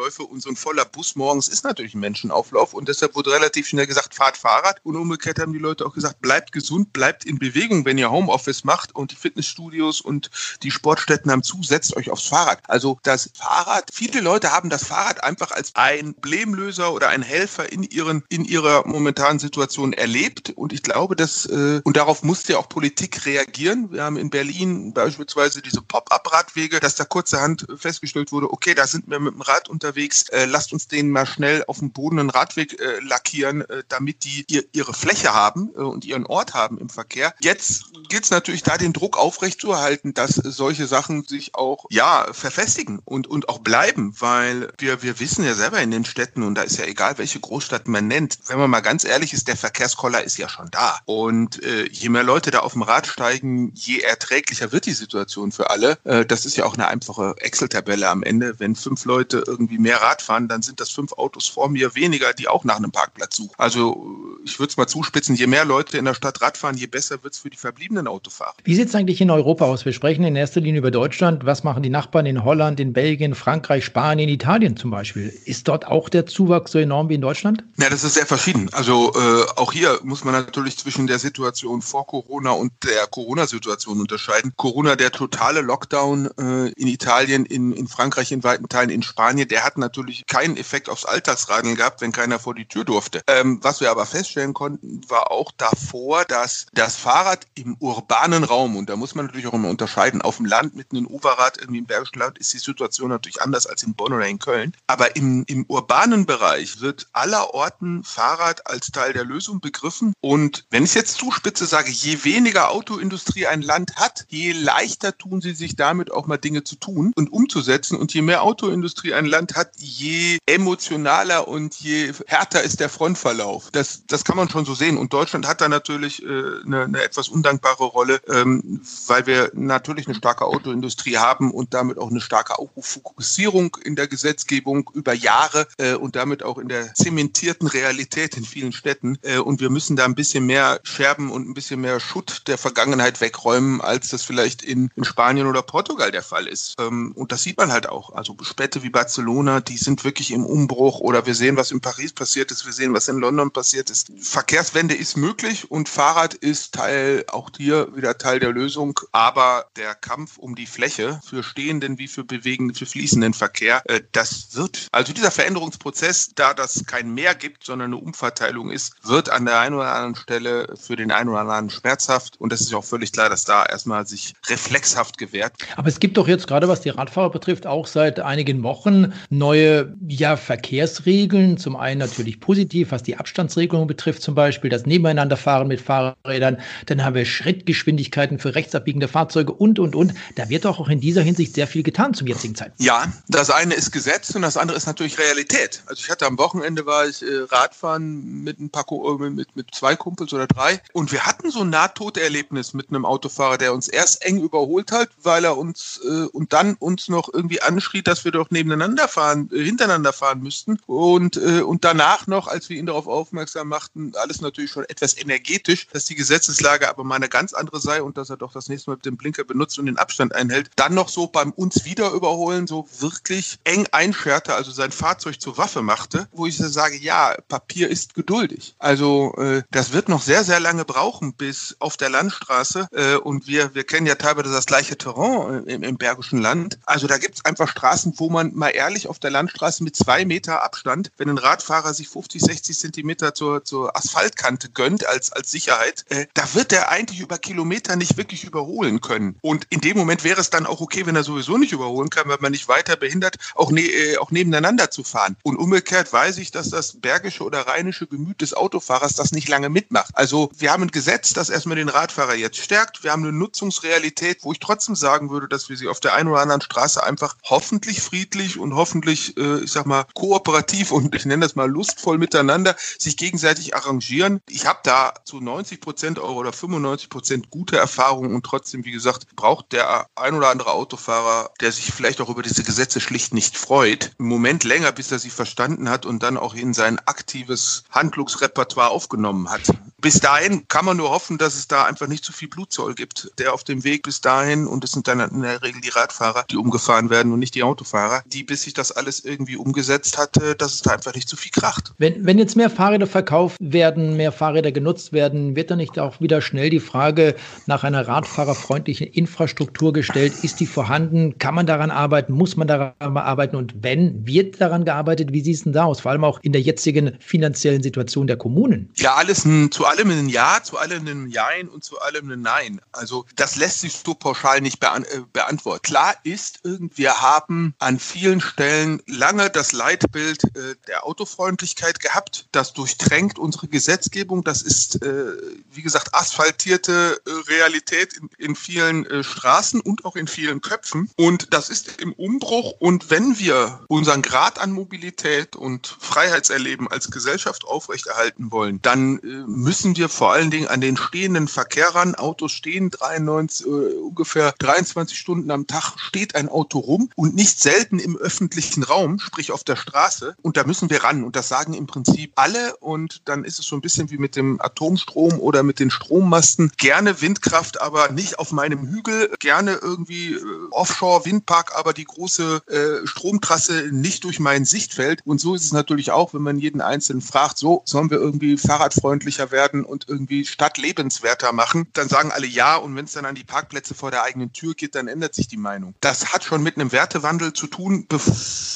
[0.00, 3.68] Menschenaufläufe und so ein voller Bus morgens ist natürlich ein Menschenauflauf und deshalb wurde relativ
[3.68, 7.38] schnell gesagt, fahrt Fahrrad und umgekehrt haben die Leute auch gesagt, bleibt gesund, bleibt in
[7.38, 10.30] Bewegung, wenn ihr Homeoffice macht und die Fitnessstudios und
[10.62, 12.60] die Sportstätten haben zu, setzt euch aufs Fahrrad.
[12.68, 17.70] Also das Fahrrad, viele Leute haben das Fahrrad einfach als ein Problemlöser oder ein Helfer
[17.70, 22.52] in ihren in ihrer momentanen Situation erlebt und ich glaube, dass äh, und darauf musste
[22.54, 23.92] ja auch Politik reagieren.
[23.92, 29.08] Wir haben in Berlin beispielsweise diese Pop-up-Radwege, dass da kurzerhand festgestellt wurde, okay, da sind
[29.08, 32.30] wir mit dem Rad unterwegs, äh, lasst uns denen mal schnell auf dem Boden einen
[32.30, 36.78] Radweg äh, lackieren, äh, damit die ihr, ihre Fläche haben äh, und ihren Ort haben
[36.78, 37.34] im Verkehr.
[37.40, 43.00] Jetzt gilt es natürlich da, den Druck aufrechtzuerhalten, dass solche Sachen sich auch ja verfestigen
[43.04, 46.62] und, und auch bleiben, weil wir, wir wissen ja selber in den Städten, und da
[46.62, 50.22] ist ja egal, welche Großstadt man nennt, wenn man mal ganz ehrlich ist, der Verkehrskoller
[50.22, 50.98] ist ja schon da.
[51.04, 55.50] Und äh, je mehr Leute da auf dem Rad steigen, je erträglicher wird die Situation
[55.50, 55.98] für alle.
[56.04, 58.54] Äh, das ist ja auch eine einfache Excel-Tabelle am Ende.
[58.58, 62.32] Wenn fünf Leute irgendwie mehr Rad fahren, dann sind das fünf Autos vor mir weniger,
[62.32, 63.54] die auch nach einem Parkplatz suchen.
[63.58, 66.86] Also ich würde es mal zuspitzen, je mehr Leute in der Stadt Rad fahren, je
[66.86, 68.54] besser wird es für die verbliebenen Autofahrer.
[68.64, 69.84] Wie sieht es eigentlich in Europa aus?
[69.84, 71.46] Wir sprechen in erster Linie über Deutschland.
[71.46, 75.32] Was machen die Nachbarn in Holland, in Belgien, Frankreich, Spanien, Italien zum Beispiel?
[75.44, 77.64] Ist dort auch der Zuwachs so enorm wie in Deutschland?
[77.78, 78.68] Ja, das ist sehr verschieden.
[78.72, 84.00] Also äh, auch hier muss man natürlich zwischen der Situation vor Corona und der Corona-Situation
[84.00, 84.52] unterscheiden.
[84.56, 89.48] Corona, der totale Lockdown äh, in Italien, in, in Frankreich, in weiten Teilen, in Spanien,
[89.48, 93.22] der hat natürlich keinen Effekt aufs Alltagsradeln gehabt, wenn keiner vor die Tür durfte.
[93.26, 98.76] Ähm, was wir aber feststellen konnten, war auch davor, dass das Fahrrad im urbanen Raum,
[98.76, 101.78] und da muss man natürlich auch immer unterscheiden, auf dem Land mit einem Uferrad irgendwie
[101.78, 104.72] im Bergischen Land ist die Situation natürlich anders als in Bonn oder in Köln.
[104.86, 110.12] Aber im, im urbanen Bereich wird allerorten Fahrrad als Teil der Lösung begriffen.
[110.20, 115.40] Und wenn ich jetzt zuspitze sage, je weniger Autoindustrie ein Land hat, je leichter tun
[115.40, 117.96] sie sich damit auch mal Dinge zu tun und umzusetzen.
[117.96, 123.70] Und je mehr Autoindustrie ein Land hat, je emotionaler und je härter ist der Frontverlauf.
[123.72, 124.98] Das, das kann man schon so sehen.
[124.98, 126.26] Und Deutschland hat da natürlich äh,
[126.64, 131.98] eine, eine etwas undankbare Rolle, ähm, weil wir natürlich eine starke Autoindustrie haben und damit
[131.98, 136.94] auch eine starke Fokussierung in der Gesetzgebung über Jahre äh, und damit auch in der
[136.94, 139.18] zementierten Realität in vielen Städten.
[139.22, 142.58] Äh, und wir müssen da ein bisschen mehr Scherben und ein bisschen mehr Schutt der
[142.58, 146.76] Vergangenheit wegräumen, als das vielleicht in, in Spanien oder Portugal der Fall ist.
[146.78, 148.12] Ähm, und das sieht man halt auch.
[148.14, 152.12] Also Städte wie Barcelona, die sind wirklich im Umbruch oder wir sehen, was in Paris
[152.12, 154.12] passiert ist, wir sehen, was in London passiert ist.
[154.20, 159.00] Verkehrswende ist möglich und Fahrrad ist Teil, auch hier wieder Teil der Lösung.
[159.12, 164.00] Aber der Kampf um die Fläche für stehenden wie für bewegenden, für fließenden Verkehr, äh,
[164.12, 169.30] das wird, also dieser Veränderungsprozess, da das kein Mehr gibt, sondern eine Umverteilung ist, wird
[169.30, 172.40] an der einen oder anderen Stelle für den einen oder anderen schmerzhaft.
[172.40, 175.54] Und das ist auch völlig klar, dass da erstmal sich reflexhaft gewährt.
[175.76, 179.96] Aber es gibt doch jetzt gerade, was die Radfahrer betrifft, auch seit einigen Wochen neue
[180.08, 181.56] ja, Verkehrsregeln.
[181.56, 186.58] Zum einen natürlich positiv, was die Abstandsregelung betrifft, zum Beispiel das Nebeneinanderfahren mit Fahrrädern.
[186.86, 190.14] Dann haben wir Schrittgeschwindigkeiten für rechtsabbiegende Fahrzeuge und, und, und.
[190.34, 192.82] Da wird doch auch in dieser Hinsicht sehr viel getan zum jetzigen Zeitpunkt.
[192.82, 195.82] Ja, das eine ist Gesetz und das andere ist natürlich Realität.
[195.86, 199.72] Also ich hatte am Wochenende war ich äh, Radfahren mit ein paar äh, mit, mit
[199.72, 203.86] zwei Kumpels oder drei und wir hatten so ein Nahtoderlebnis mit einem Autofahrer, der uns
[203.86, 208.24] erst eng überholt hat, weil er uns äh, und dann uns noch irgendwie anschrie, dass
[208.24, 209.19] wir doch nebeneinander fahren,
[209.52, 214.12] äh, hintereinander fahren müssten und äh, und danach noch, als wir ihn darauf aufmerksam machten,
[214.16, 218.16] alles natürlich schon etwas energetisch, dass die Gesetzeslage aber mal eine ganz andere sei und
[218.16, 220.70] dass er doch das nächste Mal dem Blinker benutzt und den Abstand einhält.
[220.76, 225.58] Dann noch so beim uns wieder überholen so wirklich eng einscherte, also sein Fahrzeug zur
[225.58, 228.74] Waffe machte, wo ich sage, ja, Papier ist geduldig.
[228.78, 233.46] Also äh, das wird noch sehr, sehr lange brauchen bis auf der Landstraße äh, und
[233.46, 236.78] wir, wir kennen ja teilweise das gleiche Terrain im, im Bergischen Land.
[236.86, 240.24] Also da gibt es einfach Straßen, wo man mal ehrlich auf der Landstraße mit zwei
[240.24, 245.50] Meter Abstand, wenn ein Radfahrer sich 50, 60 Zentimeter zur, zur Asphaltkante gönnt als, als
[245.50, 249.36] Sicherheit, äh, da wird er eigentlich über Kilometer nicht wirklich überholen können.
[249.42, 252.28] Und in dem Moment wäre es dann auch okay, wenn er sowieso nicht überholen kann,
[252.28, 255.36] weil man nicht weiter behindert, auch, ne, äh, auch nebeneinander zu fahren.
[255.42, 259.68] Und umgekehrt weiß ich, dass das bergische oder rheinische Gemüt des Autofahrers das nicht lange
[259.68, 260.10] mitmacht.
[260.14, 263.02] Also wir haben ein Gesetz, das erstmal den Radfahrer jetzt stärkt.
[263.02, 266.28] Wir haben eine Nutzungsrealität, wo ich trotzdem sagen würde, dass wir sie auf der einen
[266.28, 271.24] oder anderen Straße einfach hoffentlich friedlich und hoffentlich, äh, ich sag mal, kooperativ und ich
[271.26, 274.40] nenne das mal lustvoll miteinander sich gegenseitig arrangieren.
[274.48, 279.26] Ich habe da zu 90 Prozent oder 95 Prozent gute Erfahrungen und trotzdem, wie gesagt,
[279.36, 283.56] braucht der ein oder andere Autofahrer, der sich vielleicht auch über diese Gesetze schlicht nicht
[283.56, 287.84] freut, einen Moment länger, bis er sie verstanden hat und dann auch in sein aktives
[287.90, 289.62] Handlungsrepertoire aufgenommen hat.
[290.00, 293.30] Bis dahin kann man nur hoffen, dass es da einfach nicht zu viel Blutzoll gibt,
[293.38, 296.44] der auf dem Weg bis dahin, und es sind dann in der Regel die Radfahrer,
[296.50, 300.54] die umgefahren werden und nicht die Autofahrer, die bis sich das alles irgendwie umgesetzt hatte,
[300.54, 301.92] dass es da einfach nicht zu viel kracht.
[301.98, 306.20] Wenn, wenn jetzt mehr Fahrräder verkauft werden, mehr Fahrräder genutzt werden, wird dann nicht auch
[306.20, 307.34] wieder schnell die Frage
[307.66, 310.32] nach einer radfahrerfreundlichen Infrastruktur gestellt?
[310.42, 311.38] Ist die vorhanden?
[311.38, 312.32] Kann man daran arbeiten?
[312.32, 313.56] Muss man daran arbeiten?
[313.56, 315.32] Und wenn, wird daran gearbeitet?
[315.32, 316.00] Wie sieht es denn da aus?
[316.00, 318.88] Vor allem auch in der jetzigen finanziellen Situation der Kommunen.
[318.96, 322.42] Ja, alles ein, zu allem ein Ja, zu allem ein Jein und zu allem ein
[322.42, 322.80] Nein.
[322.92, 325.82] Also das lässt sich so pauschal nicht beant äh, beantworten.
[325.82, 332.46] Klar ist, wir haben an vielen Stellen lange das Leitbild äh, der Autofreundlichkeit gehabt.
[332.52, 334.44] Das durchtränkt unsere Gesetzgebung.
[334.44, 335.32] Das ist, äh,
[335.72, 341.10] wie gesagt, asphaltierte Realität in, vielen Straßen und auch in vielen Köpfen.
[341.16, 342.74] Und das ist im Umbruch.
[342.78, 349.44] Und wenn wir unseren Grad an Mobilität und Freiheitserleben als Gesellschaft aufrechterhalten wollen, dann äh,
[349.80, 352.14] müssen wir vor allen Dingen an den stehenden Verkehr ran.
[352.14, 357.58] Autos stehen 93, äh, ungefähr 23 Stunden am Tag steht ein Auto rum und nicht
[357.58, 360.36] selten im öffentlichen Raum, sprich auf der Straße.
[360.42, 361.24] Und da müssen wir ran.
[361.24, 362.76] Und das sagen im Prinzip alle.
[362.76, 366.72] Und dann ist es so ein bisschen wie mit dem Atomstrom oder mit den Strommasten.
[366.76, 369.32] Gerne Windkraft, aber nicht auf meinem Hügel.
[369.38, 375.22] Gerne irgendwie äh, Offshore-Windpark, aber die große äh, Stromtrasse nicht durch mein Sichtfeld.
[375.24, 378.58] Und so ist es natürlich auch, wenn man jeden Einzelnen fragt, so sollen wir irgendwie
[378.58, 382.76] fahrradfreundlicher werden und irgendwie Stadt lebenswerter machen, dann sagen alle ja.
[382.76, 385.48] Und wenn es dann an die Parkplätze vor der eigenen Tür geht, dann ändert sich
[385.48, 385.94] die Meinung.
[386.00, 388.06] Das hat schon mit einem Wertewandel zu tun.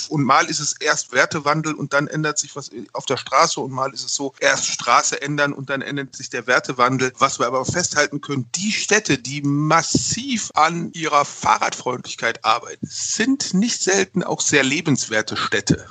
[0.09, 3.73] Und mal ist es erst Wertewandel und dann ändert sich was auf der Straße und
[3.73, 7.13] mal ist es so, erst Straße ändern und dann ändert sich der Wertewandel.
[7.19, 13.83] Was wir aber festhalten können, die Städte, die massiv an ihrer Fahrradfreundlichkeit arbeiten, sind nicht
[13.83, 15.87] selten auch sehr lebenswerte Städte.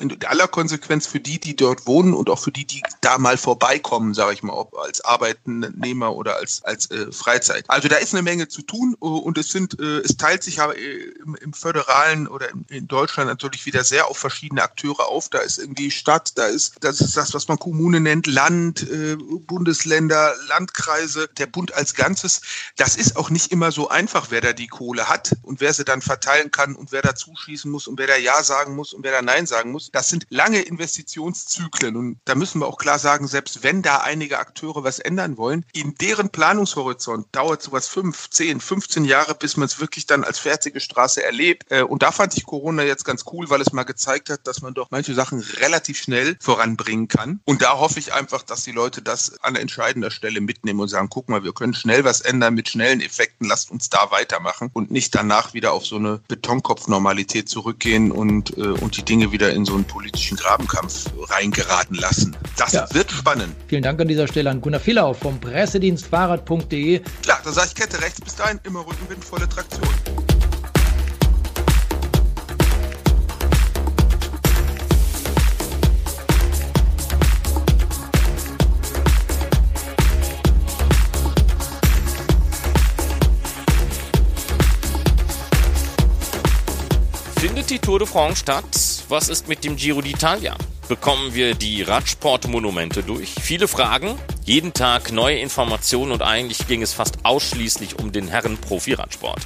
[0.00, 3.36] In aller Konsequenz für die, die dort wohnen und auch für die, die da mal
[3.36, 7.64] vorbeikommen, sage ich mal mal ob als Arbeitnehmer oder als, als äh, Freizeit.
[7.68, 10.60] Also da ist eine Menge zu tun äh, und es sind, äh, es teilt sich
[10.60, 15.06] aber äh, im, im föderalen oder in, in Deutschland natürlich wieder sehr auf verschiedene Akteure
[15.08, 15.28] auf.
[15.28, 19.16] Da ist irgendwie Stadt, da ist, das ist das, was man Kommune nennt, Land, äh,
[19.16, 22.40] Bundesländer, Landkreise, der Bund als Ganzes.
[22.76, 25.84] Das ist auch nicht immer so einfach, wer da die Kohle hat und wer sie
[25.84, 29.04] dann verteilen kann und wer da zuschießen muss und wer da Ja sagen muss und
[29.04, 29.90] wer da Nein sagen muss.
[29.90, 34.37] Das sind lange Investitionszyklen und da müssen wir auch klar sagen, selbst wenn da einige
[34.38, 39.66] Akteure was ändern wollen, in deren Planungshorizont dauert sowas fünf, zehn, 15 Jahre, bis man
[39.66, 41.66] es wirklich dann als fertige Straße erlebt.
[41.70, 44.62] Äh, und da fand ich Corona jetzt ganz cool, weil es mal gezeigt hat, dass
[44.62, 47.40] man doch manche Sachen relativ schnell voranbringen kann.
[47.44, 51.08] Und da hoffe ich einfach, dass die Leute das an entscheidender Stelle mitnehmen und sagen,
[51.10, 54.90] guck mal, wir können schnell was ändern mit schnellen Effekten, lasst uns da weitermachen und
[54.90, 59.64] nicht danach wieder auf so eine Betonkopfnormalität zurückgehen und, äh, und die Dinge wieder in
[59.64, 62.36] so einen politischen Grabenkampf reingeraten lassen.
[62.56, 62.86] Das ja.
[62.92, 63.54] wird spannend.
[63.66, 67.00] Vielen Dank an dieser Stelle an Gunnar Villau vom Pressedienstfahrrad.de.
[67.22, 69.88] Klar, da sage ich Kette rechts bis dahin, immer Rückenwind, volle Traktion.
[87.40, 88.64] Findet die Tour de France statt?
[89.08, 90.54] Was ist mit dem Giro d'Italia?
[90.88, 93.34] Bekommen wir die Radsportmonumente durch?
[93.42, 99.40] Viele Fragen, jeden Tag neue Informationen und eigentlich ging es fast ausschließlich um den Herren-Profi-Radsport.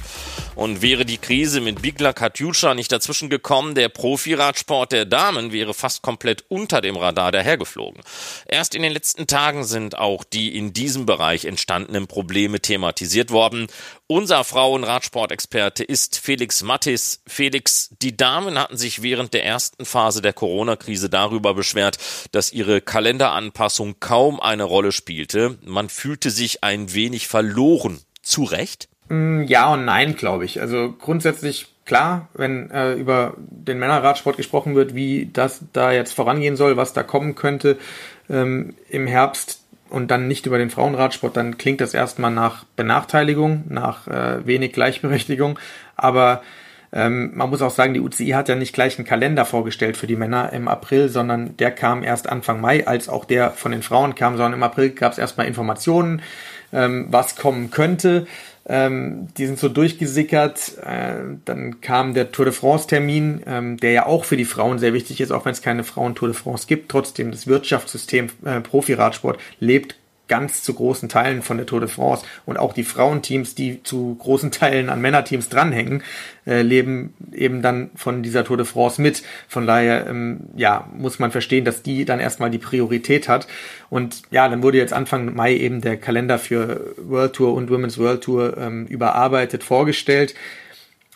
[0.55, 5.73] Und wäre die Krise mit Bigla Katjuscha nicht dazwischen gekommen, der Profi-Radsport der Damen wäre
[5.73, 8.01] fast komplett unter dem Radar dahergeflogen.
[8.45, 13.67] Erst in den letzten Tagen sind auch die in diesem Bereich entstandenen Probleme thematisiert worden.
[14.07, 17.21] Unser Frauenradsportexperte ist Felix Mattis.
[17.27, 21.97] Felix, die Damen hatten sich während der ersten Phase der Corona-Krise darüber beschwert,
[22.31, 25.57] dass ihre Kalenderanpassung kaum eine Rolle spielte.
[25.65, 27.99] Man fühlte sich ein wenig verloren.
[28.21, 28.87] Zu Recht?
[29.09, 30.61] Mm, ja und nein, glaube ich.
[30.61, 36.55] Also grundsätzlich klar, wenn äh, über den Männerradsport gesprochen wird, wie das da jetzt vorangehen
[36.55, 37.77] soll, was da kommen könnte
[38.29, 43.65] ähm, im Herbst und dann nicht über den Frauenradsport, dann klingt das erstmal nach Benachteiligung,
[43.69, 45.59] nach äh, wenig Gleichberechtigung.
[45.95, 46.41] Aber
[46.93, 50.05] ähm, man muss auch sagen, die UCI hat ja nicht gleich einen Kalender vorgestellt für
[50.05, 53.81] die Männer im April, sondern der kam erst Anfang Mai, als auch der von den
[53.81, 56.21] Frauen kam, sondern im April gab es erstmal Informationen,
[56.71, 58.27] ähm, was kommen könnte.
[58.65, 60.77] Ähm, die sind so durchgesickert.
[60.85, 64.93] Äh, dann kam der Tour de France-Termin, ähm, der ja auch für die Frauen sehr
[64.93, 66.89] wichtig ist, auch wenn es keine Frauen-Tour de France gibt.
[66.89, 69.95] Trotzdem, das Wirtschaftssystem äh, Profi-Radsport lebt
[70.27, 74.15] ganz zu großen Teilen von der Tour de France und auch die Frauenteams, die zu
[74.15, 76.01] großen Teilen an Männerteams dranhängen,
[76.47, 79.23] äh, leben eben dann von dieser Tour de France mit.
[79.47, 83.47] Von daher, ähm, ja, muss man verstehen, dass die dann erstmal die Priorität hat.
[83.89, 87.97] Und ja, dann wurde jetzt Anfang Mai eben der Kalender für World Tour und Women's
[87.97, 90.35] World Tour ähm, überarbeitet vorgestellt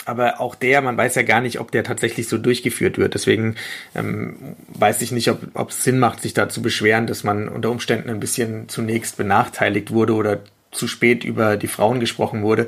[0.08, 3.14] aber auch der, man weiß ja gar nicht, ob der tatsächlich so durchgeführt wird.
[3.14, 3.56] Deswegen
[3.96, 7.72] ähm, weiß ich nicht, ob es Sinn macht, sich da zu beschweren, dass man unter
[7.72, 10.40] Umständen ein bisschen zunächst benachteiligt wurde oder
[10.72, 12.68] zu spät über die Frauen gesprochen wurde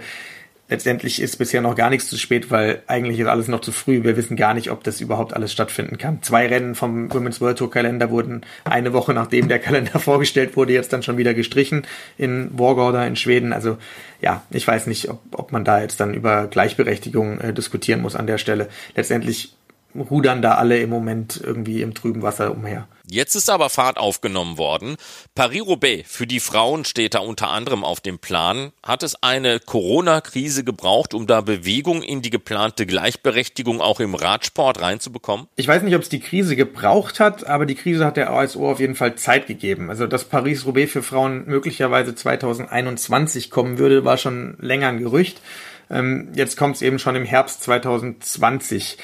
[0.69, 4.03] letztendlich ist bisher noch gar nichts zu spät, weil eigentlich ist alles noch zu früh.
[4.03, 6.21] Wir wissen gar nicht, ob das überhaupt alles stattfinden kann.
[6.21, 10.73] Zwei Rennen vom Women's World Tour Kalender wurden eine Woche nachdem der Kalender vorgestellt wurde,
[10.73, 11.84] jetzt dann schon wieder gestrichen
[12.17, 13.51] in Wargorda in Schweden.
[13.51, 13.77] Also
[14.21, 18.15] ja, ich weiß nicht, ob, ob man da jetzt dann über Gleichberechtigung äh, diskutieren muss
[18.15, 18.69] an der Stelle.
[18.95, 19.55] Letztendlich
[19.95, 22.88] rudern da alle im Moment irgendwie im trüben Wasser umher.
[23.12, 24.95] Jetzt ist aber Fahrt aufgenommen worden.
[25.34, 28.72] Paris-Roubaix für die Frauen steht da unter anderem auf dem Plan.
[28.84, 34.80] Hat es eine Corona-Krise gebraucht, um da Bewegung in die geplante Gleichberechtigung auch im Radsport
[34.82, 35.48] reinzubekommen?
[35.56, 38.69] Ich weiß nicht, ob es die Krise gebraucht hat, aber die Krise hat der ASO
[38.69, 39.89] auf jeden Fall Zeit gegeben.
[39.89, 45.41] Also, dass Paris-Roubaix für Frauen möglicherweise 2021 kommen würde, war schon länger ein Gerücht.
[45.89, 48.98] Ähm, jetzt kommt es eben schon im Herbst 2020.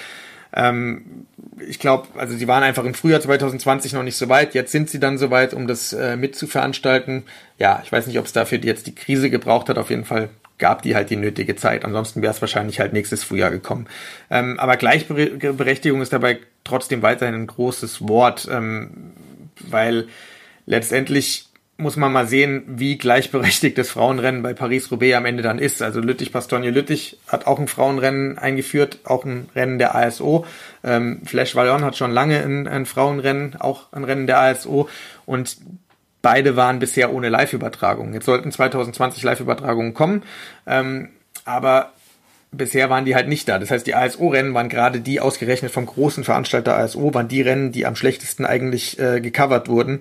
[0.53, 1.25] Ähm,
[1.67, 4.53] ich glaube, also sie waren einfach im Frühjahr 2020 noch nicht so weit.
[4.53, 7.23] Jetzt sind sie dann so weit, um das äh, mitzuveranstalten.
[7.58, 9.77] Ja, ich weiß nicht, ob es dafür jetzt die Krise gebraucht hat.
[9.77, 11.86] Auf jeden Fall gab die halt die nötige Zeit.
[11.86, 13.88] Ansonsten wäre es wahrscheinlich halt nächstes Frühjahr gekommen.
[14.29, 19.13] Ähm, aber Gleichberechtigung ist dabei trotzdem weiterhin ein großes Wort, ähm,
[19.60, 20.08] weil
[20.65, 25.81] letztendlich muss man mal sehen, wie gleichberechtigt das Frauenrennen bei Paris-Roubaix am Ende dann ist.
[25.81, 30.45] Also Lüttich-Bastogne-Lüttich hat auch ein Frauenrennen eingeführt, auch ein Rennen der ASO.
[30.83, 34.88] Ähm, Flash Vallon hat schon lange ein, ein Frauenrennen, auch ein Rennen der ASO.
[35.25, 35.57] Und
[36.21, 38.13] beide waren bisher ohne Live-Übertragung.
[38.13, 40.23] Jetzt sollten 2020 Live-Übertragungen kommen.
[40.65, 41.09] Ähm,
[41.43, 41.91] aber
[42.58, 43.60] bisher waren die halt nicht da.
[43.60, 47.72] Das heißt, die ASO-Rennen waren gerade die ausgerechnet vom großen Veranstalter ASO, waren die Rennen,
[47.72, 50.00] die am schlechtesten eigentlich äh, gecovert wurden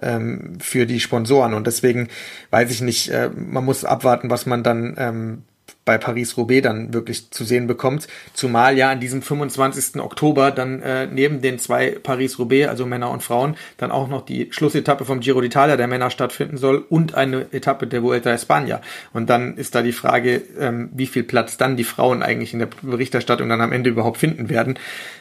[0.00, 1.54] ähm, für die Sponsoren.
[1.54, 2.08] Und deswegen
[2.50, 5.42] weiß ich nicht, äh, man muss abwarten, was man dann ähm,
[5.86, 8.08] bei Paris-Roubaix dann wirklich zu sehen bekommt.
[8.34, 10.00] Zumal ja an diesem 25.
[10.00, 14.48] Oktober dann äh, neben den zwei Paris-Roubaix, also Männer und Frauen, dann auch noch die
[14.50, 18.80] Schlussetappe vom Giro d'Italia der Männer stattfinden soll und eine Etappe der Vuelta a España.
[19.12, 22.58] Und dann ist da die Frage, ähm, wie viel Platz dann die Frauen eigentlich in
[22.58, 24.78] der Berichterstattung dann am Ende überhaupt finden werden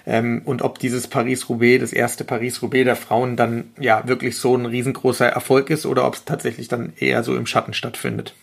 [0.07, 4.65] ähm, und ob dieses Paris-Roubaix, das erste Paris-Roubaix der Frauen dann ja wirklich so ein
[4.65, 8.33] riesengroßer Erfolg ist oder ob es tatsächlich dann eher so im Schatten stattfindet.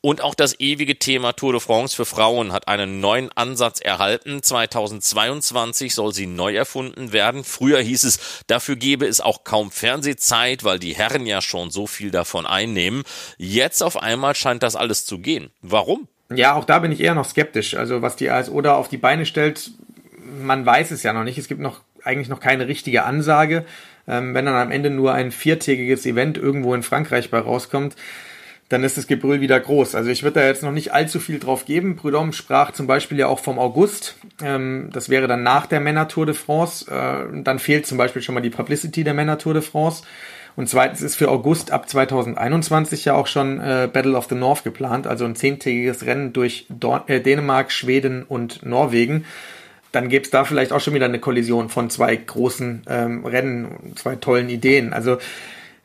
[0.00, 4.42] Und auch das ewige Thema Tour de France für Frauen hat einen neuen Ansatz erhalten.
[4.42, 7.44] 2022 soll sie neu erfunden werden.
[7.44, 11.86] Früher hieß es, dafür gebe es auch kaum Fernsehzeit, weil die Herren ja schon so
[11.86, 13.02] viel davon einnehmen.
[13.38, 15.50] Jetzt auf einmal scheint das alles zu gehen.
[15.62, 16.08] Warum?
[16.30, 17.74] Ja, auch da bin ich eher noch skeptisch.
[17.74, 19.70] Also was die ASO da auf die Beine stellt,
[20.40, 21.38] man weiß es ja noch nicht.
[21.38, 23.64] Es gibt noch eigentlich noch keine richtige Ansage.
[24.08, 27.96] Ähm, wenn dann am Ende nur ein viertägiges Event irgendwo in Frankreich bei rauskommt,
[28.68, 29.94] dann ist das Gebrüll wieder groß.
[29.94, 31.96] Also ich würde da jetzt noch nicht allzu viel drauf geben.
[31.96, 34.16] Prudhomme sprach zum Beispiel ja auch vom August.
[34.42, 36.90] Ähm, das wäre dann nach der Männer Tour de France.
[36.90, 40.02] Äh, dann fehlt zum Beispiel schon mal die Publicity der Männer Tour de France.
[40.56, 44.64] Und zweitens ist für August ab 2021 ja auch schon äh, Battle of the North
[44.64, 49.26] geplant, also ein zehntägiges Rennen durch Dor äh, Dänemark, Schweden und Norwegen.
[49.92, 53.92] Dann gäbe es da vielleicht auch schon wieder eine Kollision von zwei großen ähm, Rennen,
[53.96, 54.92] zwei tollen Ideen.
[54.94, 55.18] Also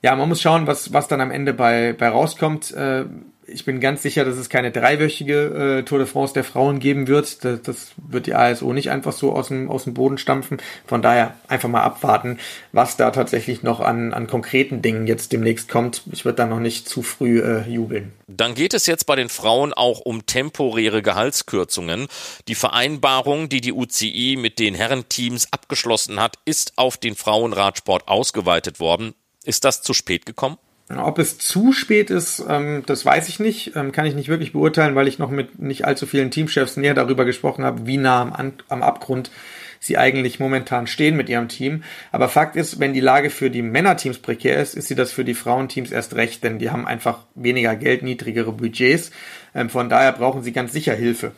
[0.02, 2.72] ja, man muss schauen, was, was dann am Ende bei, bei rauskommt.
[2.72, 3.06] Äh,
[3.45, 7.08] ich bin ganz sicher, dass es keine dreiwöchige äh, Tour de France der Frauen geben
[7.08, 7.43] wird.
[7.43, 10.58] Das, das wird die ASO nicht einfach so aus dem, aus dem Boden stampfen.
[10.86, 12.39] Von daher einfach mal abwarten,
[12.72, 16.04] was da tatsächlich noch an, an konkreten Dingen jetzt demnächst kommt.
[16.12, 18.14] Ich würde da noch nicht zu früh äh, jubeln.
[18.28, 22.08] Dann geht es jetzt bei den Frauen auch um temporäre Gehaltskürzungen.
[22.47, 28.80] Die Vereinbarung, die die UCI mit den Herrenteams abgeschlossen hat, ist auf den Frauenradsport ausgeweitet
[28.80, 29.14] worden.
[29.44, 30.58] Ist das zu spät gekommen?
[30.98, 34.54] Ob es zu spät ist, ähm, das weiß ich nicht, ähm, kann ich nicht wirklich
[34.54, 38.22] beurteilen, weil ich noch mit nicht allzu vielen Teamchefs näher darüber gesprochen habe, wie nah
[38.68, 39.32] am, Abgrund
[39.80, 41.84] sie eigentlich momentan stehen mit ihrem Team.
[42.12, 45.26] Aber Fakt ist, wenn die Lage für die Männerteams prekär ist, ist sie das für
[45.26, 49.12] die Frauenteams erst recht, denn die haben einfach weniger Geld, niedrigere Budgets.
[49.56, 51.32] Ähm, von daher brauchen sie ganz sicher Hilfe.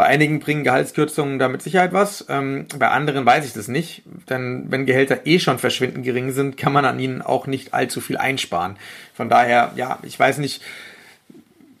[0.00, 4.00] Bei einigen bringen Gehaltskürzungen da mit Sicherheit was, ähm, bei anderen weiß ich das nicht,
[4.30, 8.00] denn wenn Gehälter eh schon verschwindend gering sind, kann man an ihnen auch nicht allzu
[8.00, 8.78] viel einsparen.
[9.12, 10.62] Von daher, ja, ich weiß nicht,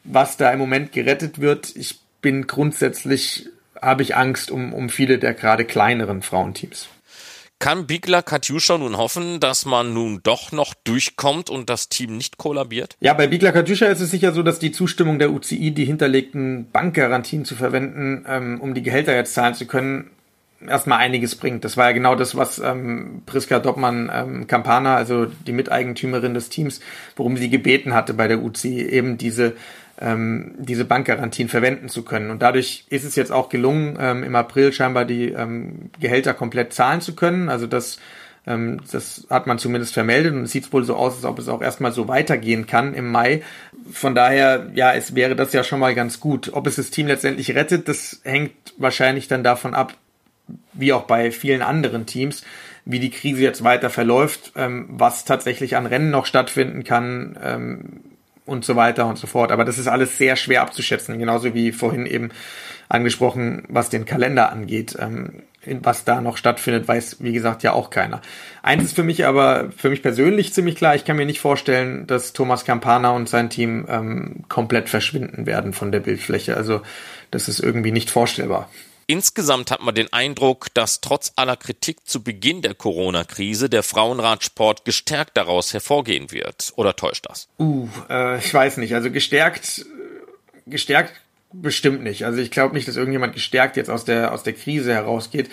[0.04, 1.74] was da im Moment gerettet wird.
[1.76, 3.48] Ich bin grundsätzlich,
[3.80, 6.90] habe ich Angst um, um viele der gerade kleineren Frauenteams.
[7.60, 12.38] Kann Bigler Katjuscha nun hoffen, dass man nun doch noch durchkommt und das Team nicht
[12.38, 12.96] kollabiert?
[13.00, 16.70] Ja, bei Bigler Katjuscha ist es sicher so, dass die Zustimmung der UCI, die hinterlegten
[16.72, 20.10] Bankgarantien zu verwenden, ähm, um die Gehälter jetzt zahlen zu können,
[20.66, 21.62] erstmal einiges bringt.
[21.64, 26.48] Das war ja genau das, was ähm, Priska Doppmann ähm, Campana, also die Miteigentümerin des
[26.48, 26.80] Teams,
[27.14, 29.54] worum sie gebeten hatte bei der UCI, eben diese
[30.00, 32.30] ähm, diese Bankgarantien verwenden zu können.
[32.30, 36.72] Und dadurch ist es jetzt auch gelungen, ähm, im April scheinbar die ähm, Gehälter komplett
[36.72, 37.48] zahlen zu können.
[37.48, 37.98] Also das,
[38.46, 41.48] ähm, das hat man zumindest vermeldet und es sieht wohl so aus, als ob es
[41.48, 43.42] auch erstmal so weitergehen kann im Mai.
[43.92, 46.50] Von daher, ja, es wäre das ja schon mal ganz gut.
[46.54, 49.94] Ob es das Team letztendlich rettet, das hängt wahrscheinlich dann davon ab,
[50.72, 52.42] wie auch bei vielen anderen Teams,
[52.86, 58.00] wie die Krise jetzt weiter verläuft, ähm, was tatsächlich an Rennen noch stattfinden kann, ähm,
[58.50, 59.52] und so weiter und so fort.
[59.52, 62.30] Aber das ist alles sehr schwer abzuschätzen, genauso wie vorhin eben
[62.88, 64.96] angesprochen, was den Kalender angeht.
[64.98, 65.42] Ähm,
[65.82, 68.22] was da noch stattfindet, weiß, wie gesagt, ja auch keiner.
[68.62, 72.06] Eins ist für mich aber, für mich persönlich ziemlich klar, ich kann mir nicht vorstellen,
[72.06, 76.56] dass Thomas Campana und sein Team ähm, komplett verschwinden werden von der Bildfläche.
[76.56, 76.80] Also
[77.30, 78.70] das ist irgendwie nicht vorstellbar.
[79.10, 84.84] Insgesamt hat man den Eindruck, dass trotz aller Kritik zu Beginn der Corona-Krise der Frauenradsport
[84.84, 86.72] gestärkt daraus hervorgehen wird.
[86.76, 87.48] Oder täuscht das?
[87.58, 88.94] Uh, äh, ich weiß nicht.
[88.94, 89.84] Also gestärkt,
[90.64, 91.12] gestärkt
[91.52, 92.24] bestimmt nicht.
[92.24, 95.50] Also ich glaube nicht, dass irgendjemand gestärkt jetzt aus der, aus der Krise herausgeht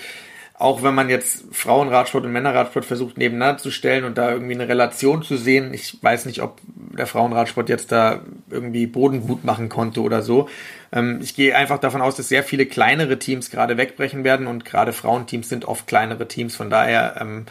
[0.59, 4.67] auch wenn man jetzt Frauenradsport und Männerradsport versucht nebeneinander zu stellen und da irgendwie eine
[4.67, 9.69] Relation zu sehen, ich weiß nicht, ob der Frauenradsport jetzt da irgendwie Boden gut machen
[9.69, 10.49] konnte oder so.
[10.91, 14.65] Ähm, ich gehe einfach davon aus, dass sehr viele kleinere Teams gerade wegbrechen werden und
[14.65, 16.55] gerade Frauenteams sind oft kleinere Teams.
[16.55, 17.45] Von daher ähm,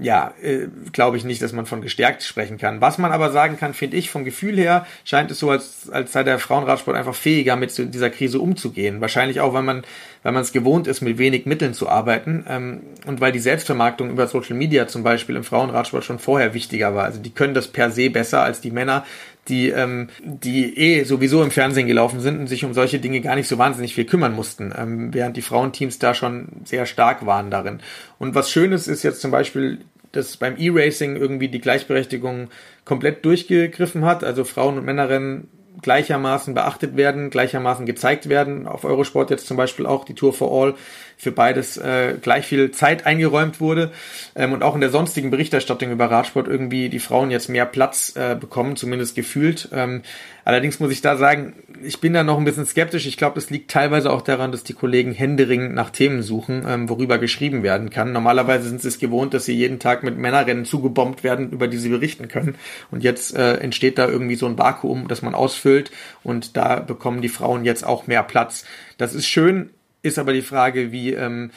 [0.00, 2.80] ja, äh, glaube ich nicht, dass man von gestärkt sprechen kann.
[2.80, 6.12] Was man aber sagen kann, finde ich, vom Gefühl her scheint es so, als, als
[6.12, 9.00] sei der Frauenradsport einfach fähiger, mit dieser Krise umzugehen.
[9.00, 9.82] Wahrscheinlich auch, weil man,
[10.22, 14.10] weil man es gewohnt ist, mit wenig Mitteln zu arbeiten ähm, und weil die Selbstvermarktung
[14.10, 17.04] über Social Media zum Beispiel im Frauenradsport schon vorher wichtiger war.
[17.04, 19.04] Also die können das per se besser als die Männer,
[19.48, 23.36] die, ähm, die eh sowieso im Fernsehen gelaufen sind und sich um solche Dinge gar
[23.36, 27.50] nicht so wahnsinnig viel kümmern mussten, ähm, während die Frauenteams da schon sehr stark waren
[27.50, 27.80] darin.
[28.18, 29.80] Und was Schönes ist jetzt zum Beispiel,
[30.12, 32.48] dass beim E-Racing irgendwie die Gleichberechtigung
[32.84, 34.24] komplett durchgegriffen hat.
[34.24, 35.48] Also Frauen und Männerrennen
[35.82, 38.66] gleichermaßen beachtet werden, gleichermaßen gezeigt werden.
[38.66, 40.74] Auf Eurosport jetzt zum Beispiel auch die Tour for All
[41.20, 43.92] für beides äh, gleich viel Zeit eingeräumt wurde
[44.34, 48.16] ähm, und auch in der sonstigen Berichterstattung über Radsport irgendwie die Frauen jetzt mehr Platz
[48.16, 49.68] äh, bekommen, zumindest gefühlt.
[49.70, 50.00] Ähm,
[50.46, 51.52] allerdings muss ich da sagen,
[51.84, 53.04] ich bin da noch ein bisschen skeptisch.
[53.04, 56.88] Ich glaube, das liegt teilweise auch daran, dass die Kollegen händeringend nach Themen suchen, ähm,
[56.88, 58.12] worüber geschrieben werden kann.
[58.12, 61.76] Normalerweise sind sie es gewohnt, dass sie jeden Tag mit Männerrennen zugebombt werden, über die
[61.76, 62.54] sie berichten können.
[62.90, 65.90] Und jetzt äh, entsteht da irgendwie so ein Vakuum, das man ausfüllt
[66.22, 68.64] und da bekommen die Frauen jetzt auch mehr Platz.
[68.96, 69.68] Das ist schön,
[70.02, 71.50] ist aber die Frage, wie, ähm,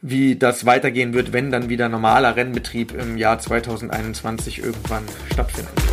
[0.00, 5.86] wie das weitergehen wird, wenn dann wieder normaler Rennbetrieb im Jahr 2021 irgendwann stattfinden wird.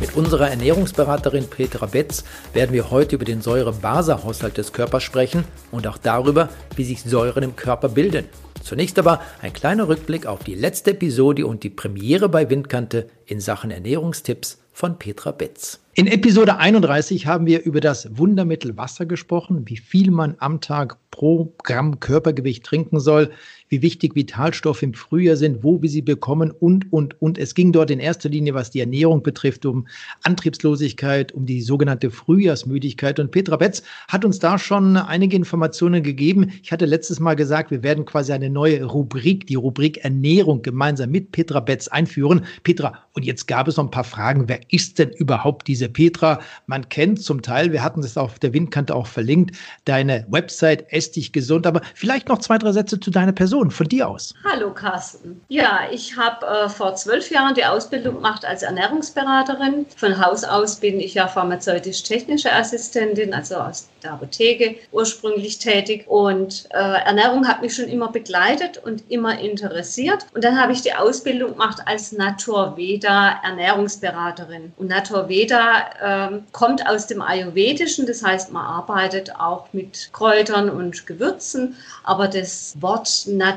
[0.00, 5.86] Mit unserer Ernährungsberaterin Petra Betz werden wir heute über den Säure-Base-Haushalt des Körpers sprechen und
[5.86, 8.26] auch darüber, wie sich Säuren im Körper bilden.
[8.62, 13.40] Zunächst aber ein kleiner Rückblick auf die letzte Episode und die Premiere bei Windkante in
[13.40, 15.80] Sachen Ernährungstipps von Petra Betz.
[15.94, 20.96] In Episode 31 haben wir über das Wundermittel Wasser gesprochen, wie viel man am Tag
[21.10, 23.30] pro Gramm Körpergewicht trinken soll,
[23.70, 27.38] wie wichtig Vitalstoffe im Frühjahr sind, wo wir sie bekommen und, und, und.
[27.38, 29.86] Es ging dort in erster Linie, was die Ernährung betrifft, um
[30.24, 33.20] Antriebslosigkeit, um die sogenannte Frühjahrsmüdigkeit.
[33.20, 36.52] Und Petra Betz hat uns da schon einige Informationen gegeben.
[36.62, 41.10] Ich hatte letztes Mal gesagt, wir werden quasi eine neue Rubrik, die Rubrik Ernährung, gemeinsam
[41.10, 42.44] mit Petra Betz einführen.
[42.64, 44.48] Petra, und jetzt gab es noch ein paar Fragen.
[44.48, 46.40] Wer ist denn überhaupt diese Petra?
[46.66, 51.32] Man kennt zum Teil, wir hatten es auf der Windkante auch verlinkt, deine Website Estig
[51.32, 51.68] Gesund.
[51.68, 53.59] Aber vielleicht noch zwei, drei Sätze zu deiner Person.
[53.60, 54.34] Person, von dir aus.
[54.44, 55.40] Hallo Carsten.
[55.48, 59.86] Ja, ich habe äh, vor zwölf Jahren die Ausbildung gemacht als Ernährungsberaterin.
[59.96, 66.06] Von Haus aus bin ich ja pharmazeutisch-technische Assistentin, also aus der Apotheke ursprünglich tätig.
[66.08, 70.26] Und äh, Ernährung hat mich schon immer begleitet und immer interessiert.
[70.34, 74.72] Und dann habe ich die Ausbildung gemacht als Naturveda Ernährungsberaterin.
[74.78, 81.06] Und Naturveda äh, kommt aus dem Ayurvedischen, das heißt, man arbeitet auch mit Kräutern und
[81.06, 81.76] Gewürzen.
[82.04, 83.49] Aber das Wort Naturveda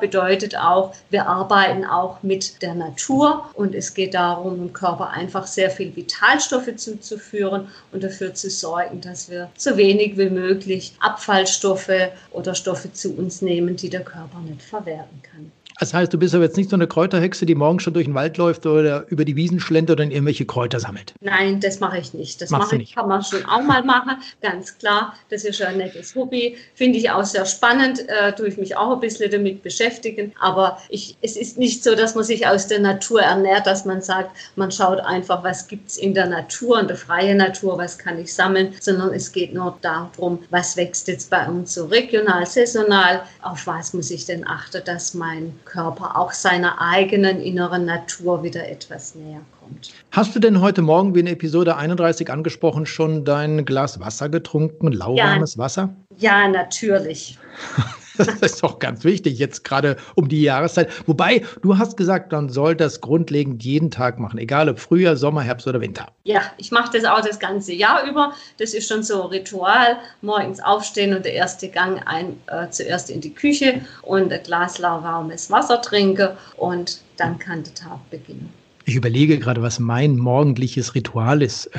[0.00, 5.46] bedeutet auch, wir arbeiten auch mit der Natur und es geht darum, dem Körper einfach
[5.46, 12.10] sehr viel Vitalstoffe zuzuführen und dafür zu sorgen, dass wir so wenig wie möglich Abfallstoffe
[12.30, 15.52] oder Stoffe zu uns nehmen, die der Körper nicht verwerten kann.
[15.78, 18.14] Das heißt, du bist aber jetzt nicht so eine Kräuterhexe, die morgens schon durch den
[18.14, 21.14] Wald läuft oder über die Wiesen schlendert und irgendwelche Kräuter sammelt.
[21.20, 22.40] Nein, das mache ich nicht.
[22.40, 25.14] Das mache ich, kann man schon auch mal machen, ganz klar.
[25.30, 26.56] Das ist ja ein nettes Hobby.
[26.74, 30.32] Finde ich auch sehr spannend, äh, tue ich mich auch ein bisschen damit beschäftigen.
[30.40, 34.02] Aber ich, es ist nicht so, dass man sich aus der Natur ernährt, dass man
[34.02, 37.98] sagt, man schaut einfach, was gibt es in der Natur, in der freien Natur, was
[37.98, 42.46] kann ich sammeln, sondern es geht nur darum, was wächst jetzt bei uns so regional,
[42.46, 48.42] saisonal, auf was muss ich denn achten, dass mein Körper auch seiner eigenen inneren Natur
[48.42, 49.92] wieder etwas näher kommt.
[50.10, 54.90] Hast du denn heute Morgen, wie in Episode 31 angesprochen, schon dein Glas Wasser getrunken,
[54.92, 55.94] lauwarmes ja, Wasser?
[56.16, 57.38] Ja, natürlich.
[58.18, 60.90] Das ist doch ganz wichtig, jetzt gerade um die Jahreszeit.
[61.06, 65.42] Wobei, du hast gesagt, man soll das grundlegend jeden Tag machen, egal ob Frühjahr, Sommer,
[65.42, 66.06] Herbst oder Winter.
[66.24, 68.32] Ja, ich mache das auch das ganze Jahr über.
[68.58, 69.98] Das ist schon so ein Ritual.
[70.20, 74.78] Morgens aufstehen und der erste Gang ein, äh, zuerst in die Küche und ein Glas
[74.78, 78.52] lauwarmes Wasser trinken und dann kann der Tag beginnen.
[78.84, 81.70] Ich überlege gerade, was mein morgendliches Ritual ist.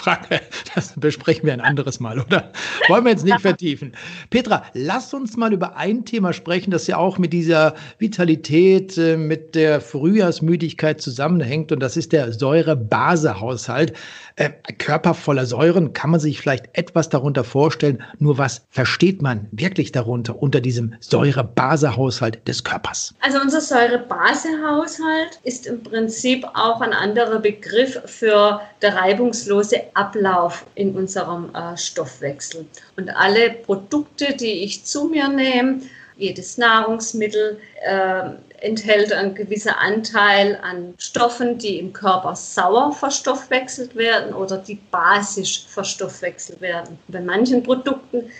[0.00, 0.40] Frage,
[0.74, 2.50] das besprechen wir ein anderes Mal, oder?
[2.88, 3.92] Wollen wir jetzt nicht vertiefen.
[4.30, 9.18] Petra, lass uns mal über ein Thema sprechen, das ja auch mit dieser Vitalität, äh,
[9.18, 13.92] mit der Frühjahrsmüdigkeit zusammenhängt, und das ist der Säure-Base-Haushalt.
[14.36, 18.02] Äh, Körper voller Säuren, kann man sich vielleicht etwas darunter vorstellen?
[18.18, 23.14] Nur was versteht man wirklich darunter, unter diesem Säure-Base-Haushalt des Körpers?
[23.20, 30.94] Also unser Säure-Base-Haushalt ist im Prinzip auch ein anderer Begriff für der reibungslose Ablauf in
[30.94, 32.66] unserem äh, Stoffwechsel.
[32.96, 35.80] Und alle Produkte, die ich zu mir nehme,
[36.16, 38.30] jedes Nahrungsmittel äh,
[38.60, 45.64] enthält einen gewissen Anteil an Stoffen, die im Körper sauer verstoffwechselt werden oder die basisch
[45.66, 46.98] verstoffwechselt werden.
[47.08, 48.30] Bei manchen Produkten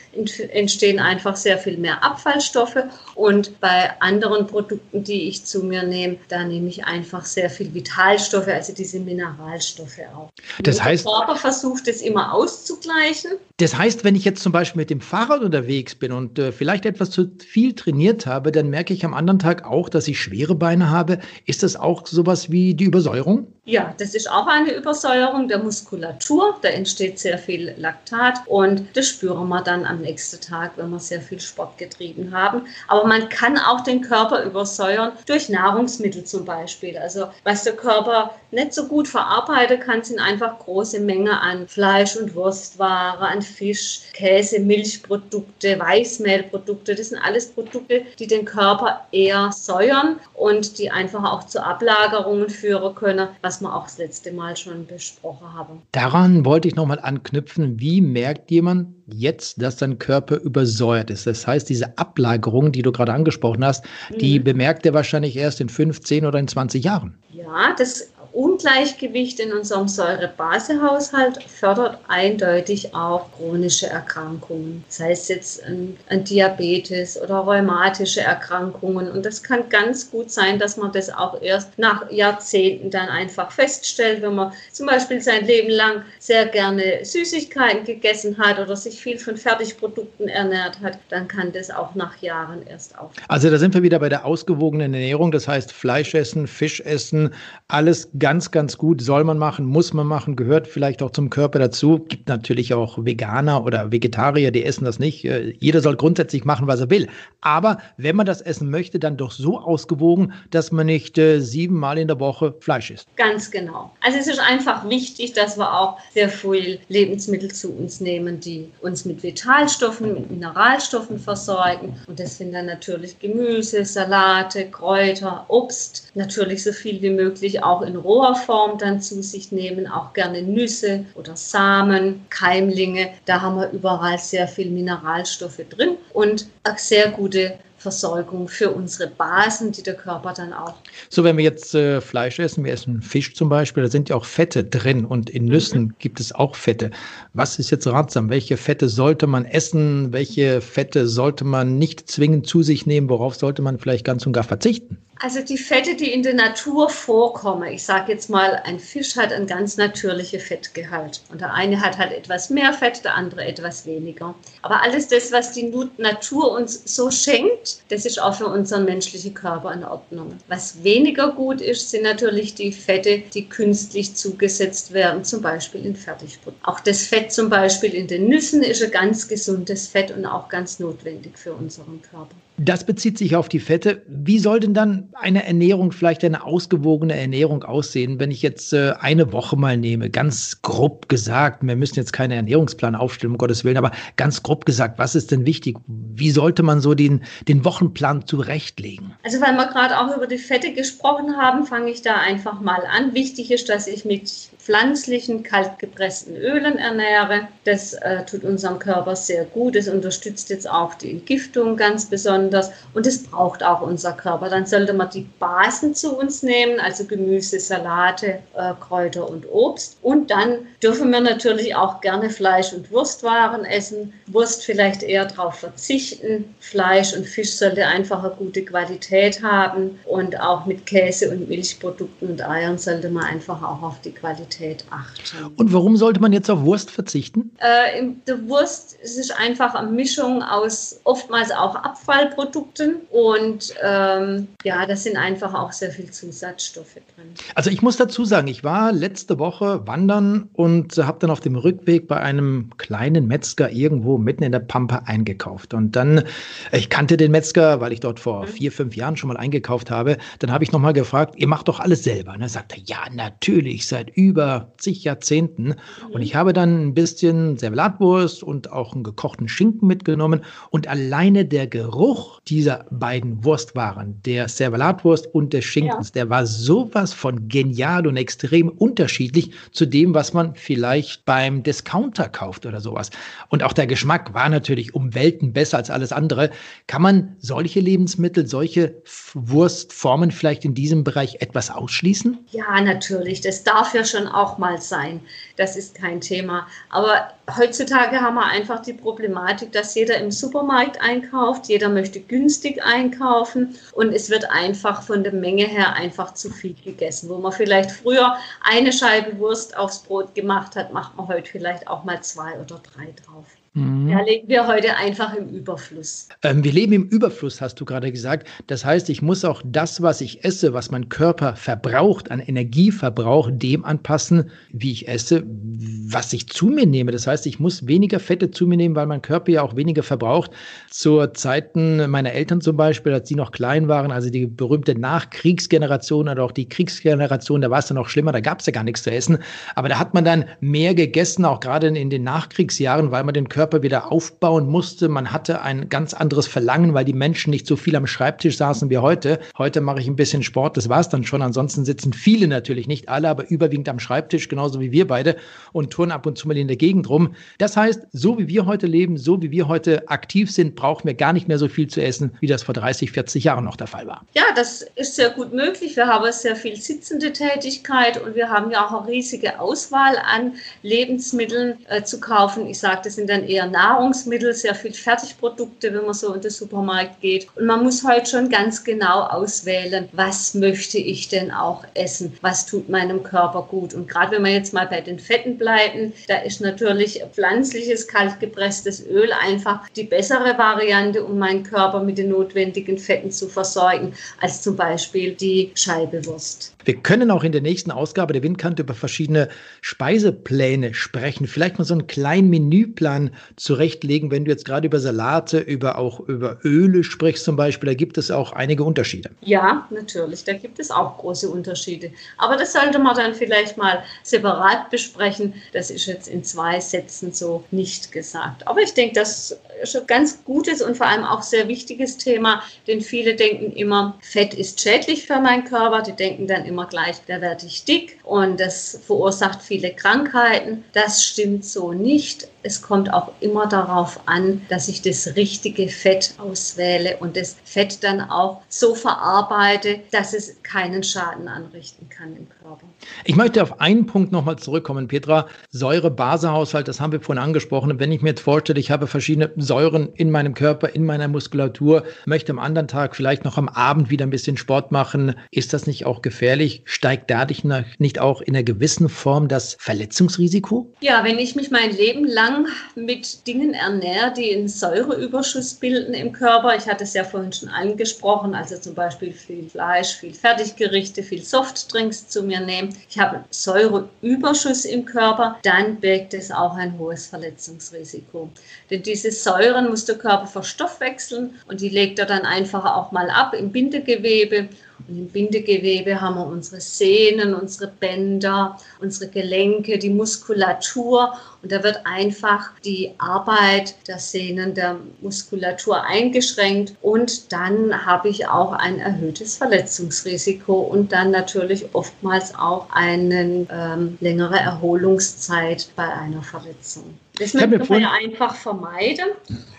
[0.52, 2.82] entstehen einfach sehr viel mehr Abfallstoffe
[3.14, 7.72] und bei anderen Produkten, die ich zu mir nehme, da nehme ich einfach sehr viel
[7.74, 10.30] Vitalstoffe, also diese Mineralstoffe auch.
[10.62, 13.32] Das heißt, der Körper versucht es immer auszugleichen.
[13.60, 16.86] Das heißt, wenn ich jetzt zum Beispiel mit dem Fahrrad unterwegs bin und äh, vielleicht
[16.86, 20.54] etwas zu viel trainiert habe, dann merke ich am anderen Tag auch, dass ich schwere
[20.54, 21.18] Beine habe.
[21.44, 23.52] Ist das auch sowas wie die Übersäuerung?
[23.70, 26.58] Ja, das ist auch eine Übersäuerung der Muskulatur.
[26.60, 30.98] Da entsteht sehr viel Laktat und das spüren wir dann am nächsten Tag, wenn wir
[30.98, 32.62] sehr viel Sport getrieben haben.
[32.88, 36.98] Aber man kann auch den Körper übersäuern durch Nahrungsmittel zum Beispiel.
[36.98, 42.16] Also was der Körper nicht so gut verarbeiten kann, sind einfach große Mengen an Fleisch
[42.16, 46.96] und Wurstware, an Fisch, Käse, Milchprodukte, Weißmehlprodukte.
[46.96, 52.50] Das sind alles Produkte, die den Körper eher säuern und die einfach auch zu Ablagerungen
[52.50, 55.82] führen können, was wir auch das letzte Mal schon besprochen haben.
[55.92, 57.78] Daran wollte ich nochmal anknüpfen.
[57.80, 61.26] Wie merkt jemand jetzt, dass sein Körper übersäuert ist?
[61.26, 64.18] Das heißt, diese Ablagerung, die du gerade angesprochen hast, mhm.
[64.18, 67.18] die bemerkt er wahrscheinlich erst in 15 oder in 20 Jahren.
[67.32, 75.96] Ja, das Ungleichgewicht in unserem Säure-Base-Haushalt fördert eindeutig auch chronische Erkrankungen, sei es jetzt ein,
[76.08, 79.10] ein, Diabetes oder rheumatische Erkrankungen.
[79.10, 83.50] Und das kann ganz gut sein, dass man das auch erst nach Jahrzehnten dann einfach
[83.50, 89.00] feststellt, wenn man zum Beispiel sein Leben lang sehr gerne Süßigkeiten gegessen hat oder sich
[89.00, 93.10] viel von Fertigprodukten ernährt hat, dann kann das auch nach Jahren erst auf.
[93.28, 97.34] Also da sind wir wieder bei der ausgewogenen Ernährung, das heißt Fleisch essen, Fisch essen,
[97.68, 101.58] alles ganz, ganz gut, soll man machen, muss man machen, gehört vielleicht auch zum Körper
[101.58, 101.98] dazu.
[102.08, 105.24] Gibt natürlich auch Veganer oder Vegetarier, die essen das nicht.
[105.24, 107.08] Äh, jeder soll grundsätzlich machen, was er will.
[107.40, 111.98] Aber wenn man das essen möchte, dann doch so ausgewogen, dass man nicht äh, siebenmal
[111.98, 113.08] in der Woche Fleisch isst.
[113.16, 113.90] Ganz genau.
[114.04, 118.68] Also es ist einfach wichtig, dass wir auch sehr viel Lebensmittel zu uns nehmen, die
[118.82, 121.96] uns mit Vitalstoffen, mit Mineralstoffen versorgen.
[122.06, 127.82] Und das sind dann natürlich Gemüse, Salate, Kräuter, Obst, natürlich so viel wie möglich auch
[127.82, 133.10] in roher Form dann zu sich nehmen, auch gerne Nüsse oder Samen, Keimlinge.
[133.24, 139.08] Da haben wir überall sehr viel Mineralstoffe drin und auch sehr gute Versorgung für unsere
[139.08, 140.74] Basen, die der Körper dann auch.
[141.08, 144.16] So, wenn wir jetzt äh, Fleisch essen, wir essen Fisch zum Beispiel, da sind ja
[144.16, 145.94] auch Fette drin und in Nüssen mhm.
[145.98, 146.90] gibt es auch Fette.
[147.32, 148.28] Was ist jetzt ratsam?
[148.28, 150.12] Welche Fette sollte man essen?
[150.12, 153.08] Welche Fette sollte man nicht zwingend zu sich nehmen?
[153.08, 154.98] Worauf sollte man vielleicht ganz und gar verzichten?
[155.22, 159.34] Also die Fette, die in der Natur vorkommen, ich sage jetzt mal, ein Fisch hat
[159.34, 161.20] ein ganz natürliches Fettgehalt.
[161.30, 164.34] Und der eine hat halt etwas mehr Fett, der andere etwas weniger.
[164.62, 169.34] Aber alles das, was die Natur uns so schenkt, das ist auch für unseren menschlichen
[169.34, 170.38] Körper in Ordnung.
[170.48, 175.96] Was weniger gut ist, sind natürlich die Fette, die künstlich zugesetzt werden, zum Beispiel in
[175.96, 176.66] Fertigprodukten.
[176.66, 180.48] Auch das Fett zum Beispiel in den Nüssen ist ein ganz gesundes Fett und auch
[180.48, 182.36] ganz notwendig für unseren Körper.
[182.62, 184.02] Das bezieht sich auf die Fette.
[184.06, 188.92] Wie soll denn dann eine Ernährung, vielleicht eine ausgewogene Ernährung aussehen, wenn ich jetzt äh,
[189.00, 190.10] eine Woche mal nehme?
[190.10, 194.66] Ganz grob gesagt, wir müssen jetzt keinen Ernährungsplan aufstellen, um Gottes Willen, aber ganz grob
[194.66, 195.78] gesagt, was ist denn wichtig?
[195.86, 199.14] Wie sollte man so den, den Wochenplan zurechtlegen?
[199.24, 202.82] Also, weil wir gerade auch über die Fette gesprochen haben, fange ich da einfach mal
[202.94, 203.14] an.
[203.14, 207.48] Wichtig ist, dass ich mit pflanzlichen, kaltgepressten Ölen ernähre.
[207.64, 209.76] Das äh, tut unserem Körper sehr gut.
[209.76, 214.48] Es unterstützt jetzt auch die Entgiftung ganz besonders besonders und es braucht auch unser Körper.
[214.48, 219.98] Dann sollte man die Basen zu uns nehmen, also Gemüse, Salate, äh, Kräuter und Obst.
[220.02, 224.12] Und dann dürfen wir natürlich auch gerne Fleisch und Wurstwaren essen.
[224.26, 226.54] Wurst vielleicht eher darauf verzichten.
[226.58, 232.30] Fleisch und Fisch sollte einfach eine gute Qualität haben und auch mit Käse und Milchprodukten
[232.30, 235.54] und Eiern sollte man einfach auch auf die Qualität achten.
[235.56, 237.50] Und warum sollte man jetzt auf Wurst verzichten?
[237.58, 244.86] Äh, der Wurst ist einfach eine Mischung aus oftmals auch Abfallprodukten Produkten und ähm, ja,
[244.86, 247.34] da sind einfach auch sehr viel Zusatzstoffe drin.
[247.54, 251.54] Also ich muss dazu sagen, ich war letzte Woche wandern und habe dann auf dem
[251.54, 255.74] Rückweg bei einem kleinen Metzger irgendwo mitten in der Pampa eingekauft.
[255.74, 256.24] Und dann,
[256.72, 258.48] ich kannte den Metzger, weil ich dort vor mhm.
[258.48, 260.16] vier, fünf Jahren schon mal eingekauft habe.
[260.38, 262.32] Dann habe ich nochmal gefragt, ihr macht doch alles selber.
[262.32, 265.64] Und er sagte, ja, natürlich, seit über zig Jahrzehnten.
[265.64, 265.74] Mhm.
[266.12, 270.40] Und ich habe dann ein bisschen Servelatwurst und auch einen gekochten Schinken mitgenommen.
[270.70, 276.12] Und alleine der Geruch Geruch dieser beiden Wurstwaren, der Servalatwurst und des Schinkens, ja.
[276.14, 282.28] der war sowas von genial und extrem unterschiedlich zu dem, was man vielleicht beim Discounter
[282.28, 283.10] kauft oder sowas.
[283.48, 286.50] Und auch der Geschmack war natürlich um Welten besser als alles andere.
[286.86, 289.02] Kann man solche Lebensmittel, solche
[289.34, 292.38] Wurstformen vielleicht in diesem Bereich etwas ausschließen?
[292.50, 293.40] Ja, natürlich.
[293.40, 295.20] Das darf ja schon auch mal sein.
[295.56, 296.66] Das ist kein Thema.
[296.90, 302.82] Aber heutzutage haben wir einfach die Problematik, dass jeder im Supermarkt einkauft, jeder möchte günstig
[302.82, 307.28] einkaufen und es wird einfach von der Menge her einfach zu viel gegessen.
[307.28, 311.86] Wo man vielleicht früher eine Scheibe Wurst aufs Brot gemacht hat, macht man heute vielleicht
[311.86, 313.46] auch mal zwei oder drei drauf.
[313.74, 314.08] Mhm.
[314.08, 316.28] Ja, leben wir heute einfach im Überfluss.
[316.42, 318.48] Ähm, wir leben im Überfluss, hast du gerade gesagt.
[318.66, 323.48] Das heißt, ich muss auch das, was ich esse, was mein Körper verbraucht, an Energieverbrauch,
[323.52, 327.12] dem anpassen, wie ich esse, was ich zu mir nehme.
[327.12, 330.02] Das heißt, ich muss weniger Fette zu mir nehmen, weil mein Körper ja auch weniger
[330.02, 330.50] verbraucht.
[330.90, 336.28] Zur Zeiten meiner Eltern zum Beispiel, als sie noch klein waren, also die berühmte Nachkriegsgeneration
[336.28, 338.82] oder auch die Kriegsgeneration, da war es dann noch schlimmer, da gab es ja gar
[338.82, 339.38] nichts zu essen.
[339.76, 343.48] Aber da hat man dann mehr gegessen, auch gerade in den Nachkriegsjahren, weil man den
[343.48, 345.10] Körper Körper wieder aufbauen musste.
[345.10, 348.88] Man hatte ein ganz anderes Verlangen, weil die Menschen nicht so viel am Schreibtisch saßen
[348.88, 349.38] wie heute.
[349.58, 351.42] Heute mache ich ein bisschen Sport, das war es dann schon.
[351.42, 355.36] Ansonsten sitzen viele natürlich, nicht alle, aber überwiegend am Schreibtisch, genauso wie wir beide
[355.72, 357.34] und turnen ab und zu mal in der Gegend rum.
[357.58, 361.12] Das heißt, so wie wir heute leben, so wie wir heute aktiv sind, brauchen wir
[361.12, 363.88] gar nicht mehr so viel zu essen, wie das vor 30, 40 Jahren noch der
[363.88, 364.24] Fall war.
[364.32, 365.96] Ja, das ist sehr gut möglich.
[365.96, 370.54] Wir haben sehr viel sitzende Tätigkeit und wir haben ja auch eine riesige Auswahl an
[370.82, 372.66] Lebensmitteln äh, zu kaufen.
[372.66, 376.50] Ich sage, das sind dann eher Nahrungsmittel, sehr viel Fertigprodukte, wenn man so in den
[376.50, 377.48] Supermarkt geht.
[377.56, 382.66] Und man muss heute schon ganz genau auswählen, was möchte ich denn auch essen, was
[382.66, 383.94] tut meinem Körper gut.
[383.94, 389.06] Und gerade wenn wir jetzt mal bei den Fetten bleiben, da ist natürlich pflanzliches, kaltgepresstes
[389.06, 394.62] Öl einfach die bessere Variante, um meinen Körper mit den notwendigen Fetten zu versorgen, als
[394.62, 396.74] zum Beispiel die Scheibewurst.
[396.84, 399.48] Wir können auch in der nächsten Ausgabe der Windkante über verschiedene
[399.82, 401.46] Speisepläne sprechen.
[401.46, 406.20] Vielleicht mal so einen kleinen Menüplan zurechtlegen, wenn du jetzt gerade über Salate, über auch
[406.20, 407.88] über Öle sprichst zum Beispiel.
[407.88, 409.30] Da gibt es auch einige Unterschiede.
[409.42, 410.44] Ja, natürlich.
[410.44, 412.12] Da gibt es auch große Unterschiede.
[412.38, 415.54] Aber das sollte man dann vielleicht mal separat besprechen.
[415.72, 418.66] Das ist jetzt in zwei Sätzen so nicht gesagt.
[418.66, 422.62] Aber ich denke, das ist ein ganz gutes und vor allem auch sehr wichtiges Thema,
[422.86, 426.02] denn viele denken immer, Fett ist schädlich für meinen Körper.
[426.02, 430.84] Die denken dann immer gleich, der werde ich dick und das verursacht viele Krankheiten.
[430.92, 436.34] Das stimmt so nicht es kommt auch immer darauf an, dass ich das richtige Fett
[436.38, 442.48] auswähle und das Fett dann auch so verarbeite, dass es keinen Schaden anrichten kann im
[442.48, 442.86] Körper.
[443.24, 445.46] Ich möchte auf einen Punkt nochmal zurückkommen, Petra.
[445.70, 447.98] Säure-Base-Haushalt, das haben wir vorhin angesprochen.
[447.98, 452.04] wenn ich mir jetzt vorstelle, ich habe verschiedene Säuren in meinem Körper, in meiner Muskulatur,
[452.26, 455.86] möchte am anderen Tag vielleicht noch am Abend wieder ein bisschen Sport machen, ist das
[455.86, 456.82] nicht auch gefährlich?
[456.84, 457.64] Steigt dadurch
[457.98, 460.92] nicht auch in einer gewissen Form das Verletzungsrisiko?
[461.00, 466.14] Ja, wenn ich mich mein Leben lang lang mit Dingen ernährt, die einen Säureüberschuss bilden
[466.14, 466.76] im Körper.
[466.76, 471.42] Ich hatte es ja vorhin schon angesprochen, also zum Beispiel viel Fleisch, viel Fertiggerichte, viel
[471.42, 472.94] Softdrinks zu mir nehmen.
[473.08, 478.48] Ich habe Säureüberschuss im Körper, dann birgt es auch ein hohes Verletzungsrisiko.
[478.90, 483.30] Denn diese Säuren muss der Körper verstoffwechseln und die legt er dann einfach auch mal
[483.30, 484.68] ab im Bindegewebe
[485.08, 491.34] und im Bindegewebe haben wir unsere Sehnen, unsere Bänder, unsere Gelenke, die Muskulatur.
[491.62, 496.94] Und da wird einfach die Arbeit der Sehnen, der Muskulatur eingeschränkt.
[497.02, 504.18] Und dann habe ich auch ein erhöhtes Verletzungsrisiko und dann natürlich oftmals auch eine ähm,
[504.20, 507.18] längere Erholungszeit bei einer Verletzung.
[507.40, 509.30] Das möchte man ja einfach vermeiden.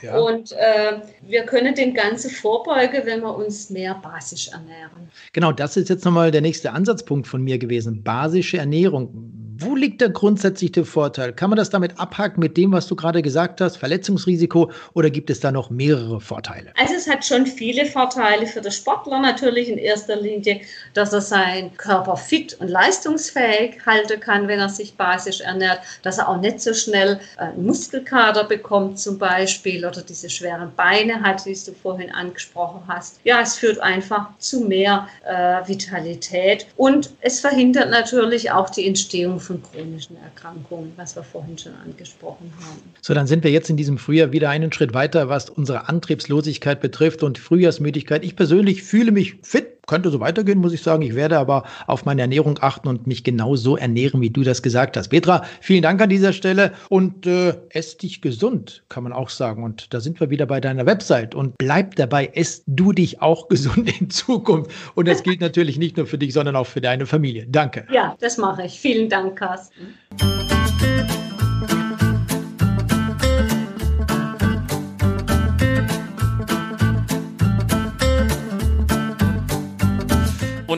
[0.01, 0.18] Ja.
[0.18, 5.09] Und äh, wir können dem Ganze vorbeugen, wenn wir uns mehr basisch ernähren.
[5.32, 8.03] Genau, das ist jetzt nochmal der nächste Ansatzpunkt von mir gewesen.
[8.03, 9.32] Basische Ernährung.
[9.64, 11.34] Wo liegt der grundsätzliche Vorteil?
[11.34, 15.30] Kann man das damit abhaken mit dem, was du gerade gesagt hast, Verletzungsrisiko, oder gibt
[15.30, 16.74] es da noch mehrere Vorteile?
[16.80, 20.62] Also es hat schon viele Vorteile für den Sportler natürlich in erster Linie,
[20.95, 26.18] dass er seinen Körper fit und leistungsfähig halten kann, wenn er sich basisch ernährt, dass
[26.18, 31.45] er auch nicht so schnell einen Muskelkater bekommt zum Beispiel oder diese schweren Beine hat,
[31.45, 33.20] wie du vorhin angesprochen hast.
[33.26, 39.39] Ja, es führt einfach zu mehr äh, Vitalität und es verhindert natürlich auch die Entstehung
[39.39, 42.82] von von chronischen Erkrankungen, was wir vorhin schon angesprochen haben.
[43.02, 46.80] So, dann sind wir jetzt in diesem Frühjahr wieder einen Schritt weiter, was unsere Antriebslosigkeit
[46.80, 48.24] betrifft und Frühjahrsmüdigkeit.
[48.24, 51.02] Ich persönlich fühle mich fit, könnte so weitergehen, muss ich sagen.
[51.02, 54.62] Ich werde aber auf meine Ernährung achten und mich genau so ernähren, wie du das
[54.62, 55.10] gesagt hast.
[55.10, 59.64] Petra, vielen Dank an dieser Stelle und äh, ess dich gesund, kann man auch sagen.
[59.64, 63.49] Und da sind wir wieder bei deiner Website und bleib dabei, ess du dich auch
[63.49, 64.72] gesund in Zukunft.
[64.95, 67.45] Und das gilt natürlich nicht nur für dich, sondern auch für deine Familie.
[67.49, 67.86] Danke.
[67.91, 68.80] Ja, das mache ich.
[68.80, 69.98] Vielen Dank, Carsten.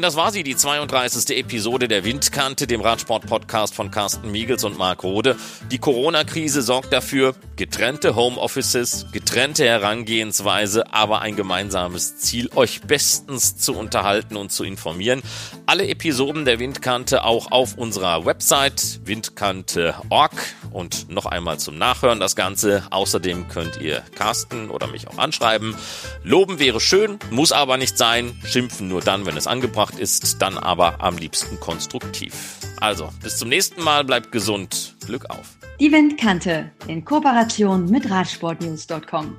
[0.03, 1.37] Das war sie, die 32.
[1.37, 5.37] Episode der Windkante, dem Radsport-Podcast von Carsten Miegels und Marc Rode.
[5.71, 13.77] Die Corona-Krise sorgt dafür, getrennte Homeoffices, getrennte Herangehensweise, aber ein gemeinsames Ziel, euch bestens zu
[13.77, 15.21] unterhalten und zu informieren.
[15.67, 20.33] Alle Episoden der Windkante auch auf unserer Website windkante.org
[20.71, 22.83] und noch einmal zum Nachhören das Ganze.
[22.89, 25.77] Außerdem könnt ihr Carsten oder mich auch anschreiben.
[26.23, 28.37] Loben wäre schön, muss aber nicht sein.
[28.45, 32.59] Schimpfen nur dann, wenn es angebracht angebracht ist, dann aber am liebsten konstruktiv.
[32.79, 35.57] Also, bis zum nächsten Mal, bleibt gesund, Glück auf.
[35.79, 39.37] Die Windkante in Kooperation mit Radsportnews.com.